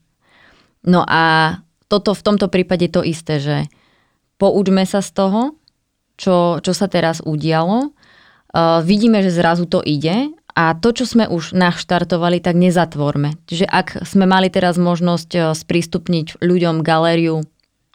No 0.87 1.01
a 1.03 1.57
toto 1.91 2.15
v 2.15 2.25
tomto 2.25 2.47
prípade 2.47 2.87
to 2.87 3.03
isté, 3.03 3.43
že 3.43 3.57
poučme 4.39 4.87
sa 4.87 5.03
z 5.03 5.11
toho, 5.11 5.41
čo, 6.15 6.63
čo 6.63 6.71
sa 6.71 6.87
teraz 6.87 7.19
udialo, 7.19 7.91
uh, 7.91 8.79
vidíme, 8.79 9.19
že 9.19 9.35
zrazu 9.35 9.67
to 9.67 9.83
ide 9.83 10.31
a 10.55 10.71
to, 10.79 10.95
čo 10.95 11.03
sme 11.03 11.27
už 11.27 11.51
naštartovali, 11.51 12.39
tak 12.39 12.55
nezatvorme. 12.55 13.35
Čiže 13.51 13.67
ak 13.67 14.07
sme 14.07 14.23
mali 14.23 14.47
teraz 14.47 14.79
možnosť 14.79 15.29
uh, 15.35 15.41
sprístupniť 15.51 16.39
ľuďom 16.39 16.79
galériu 16.79 17.43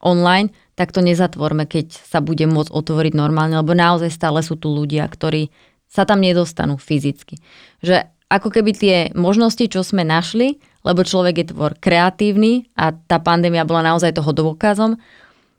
online, 0.05 0.53
tak 0.81 0.97
to 0.97 1.05
nezatvorme, 1.05 1.69
keď 1.69 1.93
sa 1.93 2.25
bude 2.25 2.49
môcť 2.49 2.73
otvoriť 2.73 3.13
normálne, 3.13 3.61
lebo 3.61 3.77
naozaj 3.77 4.09
stále 4.09 4.41
sú 4.41 4.57
tu 4.57 4.73
ľudia, 4.73 5.05
ktorí 5.05 5.53
sa 5.85 6.09
tam 6.09 6.25
nedostanú 6.25 6.81
fyzicky. 6.81 7.37
Že 7.85 8.09
ako 8.33 8.49
keby 8.49 8.71
tie 8.73 8.97
možnosti, 9.13 9.61
čo 9.69 9.85
sme 9.85 10.09
našli, 10.09 10.57
lebo 10.81 11.05
človek 11.05 11.35
je 11.37 11.47
tvor 11.53 11.77
kreatívny 11.77 12.73
a 12.81 12.97
tá 12.97 13.21
pandémia 13.21 13.69
bola 13.69 13.93
naozaj 13.93 14.17
toho 14.17 14.33
dôkazom, 14.33 14.97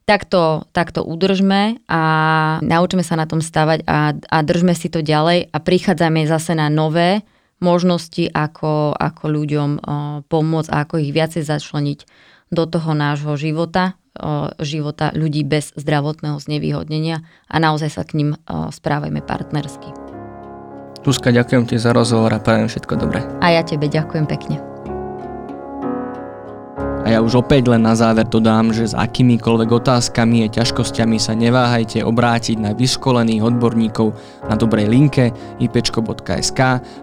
tak 0.09 0.25
to, 0.25 0.65
tak 0.73 0.89
to 0.89 1.05
udržme 1.05 1.77
a 1.85 2.01
naučme 2.65 3.05
sa 3.05 3.13
na 3.13 3.29
tom 3.29 3.45
stavať 3.45 3.85
a, 3.85 4.17
a 4.17 4.37
držme 4.41 4.73
si 4.73 4.89
to 4.89 5.05
ďalej 5.05 5.53
a 5.53 5.57
prichádzame 5.61 6.25
zase 6.25 6.57
na 6.57 6.73
nové 6.73 7.21
možnosti, 7.61 8.25
ako, 8.33 8.97
ako 8.97 9.23
ľuďom 9.29 9.69
pomôcť 10.25 10.69
a 10.73 10.81
ako 10.81 10.97
ich 10.97 11.13
viacej 11.13 11.45
začleniť 11.45 11.99
do 12.49 12.65
toho 12.65 12.97
nášho 12.97 13.37
života 13.37 14.00
života 14.61 15.11
ľudí 15.15 15.43
bez 15.43 15.75
zdravotného 15.75 16.39
znevýhodnenia 16.39 17.23
a 17.47 17.55
naozaj 17.59 17.89
sa 17.91 18.03
k 18.07 18.21
ním 18.21 18.29
správajme 18.49 19.23
partnersky. 19.23 19.91
Tuska, 21.01 21.33
ďakujem 21.33 21.65
ti 21.65 21.81
za 21.81 21.91
rozhovor 21.97 22.29
a 22.29 22.39
prajem 22.39 22.69
všetko 22.69 22.93
dobré. 22.93 23.25
A 23.41 23.57
ja 23.57 23.65
tebe 23.65 23.89
ďakujem 23.89 24.29
pekne. 24.29 24.70
Ja 27.11 27.19
už 27.19 27.43
opäť 27.43 27.67
len 27.67 27.83
na 27.83 27.91
záver 27.91 28.23
dodám, 28.23 28.71
že 28.71 28.87
s 28.87 28.95
akýmikoľvek 28.95 29.83
otázkami 29.83 30.47
a 30.47 30.53
ťažkosťami 30.55 31.19
sa 31.19 31.35
neváhajte 31.35 32.07
obrátiť 32.07 32.55
na 32.55 32.71
vyškolených 32.71 33.43
odborníkov 33.43 34.15
na 34.47 34.55
dobrej 34.55 34.87
linke 34.87 35.35
ipečko.sk, 35.59 36.59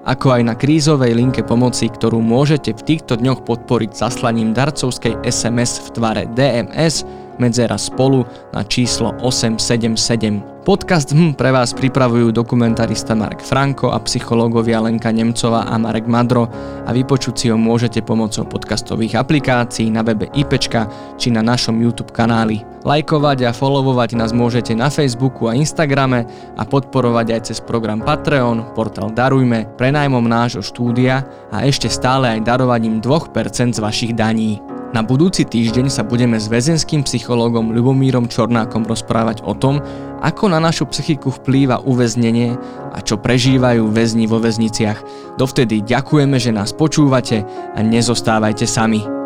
ako 0.08 0.26
aj 0.32 0.42
na 0.48 0.56
krízovej 0.56 1.12
linke 1.12 1.44
pomoci, 1.44 1.92
ktorú 1.92 2.24
môžete 2.24 2.72
v 2.72 2.84
týchto 2.88 3.20
dňoch 3.20 3.44
podporiť 3.44 3.92
zaslaním 3.92 4.56
darcovskej 4.56 5.28
SMS 5.28 5.76
v 5.84 5.88
tvare 5.92 6.24
DMS 6.32 7.27
medzera 7.38 7.78
spolu 7.78 8.26
na 8.52 8.66
číslo 8.66 9.14
877. 9.22 10.58
Podcast 10.68 11.16
hm 11.16 11.32
pre 11.32 11.48
vás 11.48 11.72
pripravujú 11.72 12.28
dokumentarista 12.28 13.16
Marek 13.16 13.40
Franko 13.40 13.88
a 13.88 13.96
psychológovia 14.04 14.84
Lenka 14.84 15.08
Nemcová 15.08 15.64
a 15.64 15.80
Marek 15.80 16.04
Madro 16.04 16.44
a 16.84 16.92
vypočuť 16.92 17.34
si 17.40 17.46
ho 17.48 17.56
môžete 17.56 18.04
pomocou 18.04 18.44
podcastových 18.44 19.16
aplikácií 19.16 19.88
na 19.88 20.04
webe 20.04 20.28
IPčka 20.28 20.84
či 21.16 21.32
na 21.32 21.40
našom 21.40 21.72
YouTube 21.80 22.12
kanáli. 22.12 22.60
Lajkovať 22.84 23.48
a 23.48 23.56
followovať 23.56 24.20
nás 24.20 24.36
môžete 24.36 24.76
na 24.76 24.92
Facebooku 24.92 25.48
a 25.48 25.56
Instagrame 25.56 26.28
a 26.60 26.62
podporovať 26.68 27.26
aj 27.32 27.40
cez 27.48 27.58
program 27.64 28.04
Patreon, 28.04 28.76
portál 28.76 29.08
Darujme, 29.08 29.72
prenajmom 29.80 30.28
nášho 30.28 30.60
štúdia 30.60 31.24
a 31.48 31.64
ešte 31.64 31.88
stále 31.88 32.36
aj 32.36 32.44
darovaním 32.44 33.00
2% 33.00 33.72
z 33.72 33.80
vašich 33.80 34.12
daní. 34.12 34.77
Na 34.88 35.04
budúci 35.04 35.44
týždeň 35.44 35.92
sa 35.92 36.00
budeme 36.00 36.40
s 36.40 36.48
väzenským 36.48 37.04
psychológom 37.04 37.76
Ľubomírom 37.76 38.24
Čornákom 38.24 38.88
rozprávať 38.88 39.44
o 39.44 39.52
tom, 39.52 39.84
ako 40.24 40.48
na 40.48 40.56
našu 40.56 40.88
psychiku 40.88 41.28
vplýva 41.28 41.84
uväznenie 41.84 42.56
a 42.96 42.98
čo 43.04 43.20
prežívajú 43.20 43.84
väzni 43.92 44.24
vo 44.24 44.40
väzniciach. 44.40 45.04
Dovtedy 45.36 45.84
ďakujeme, 45.84 46.40
že 46.40 46.56
nás 46.56 46.72
počúvate 46.72 47.44
a 47.76 47.80
nezostávajte 47.84 48.64
sami. 48.64 49.17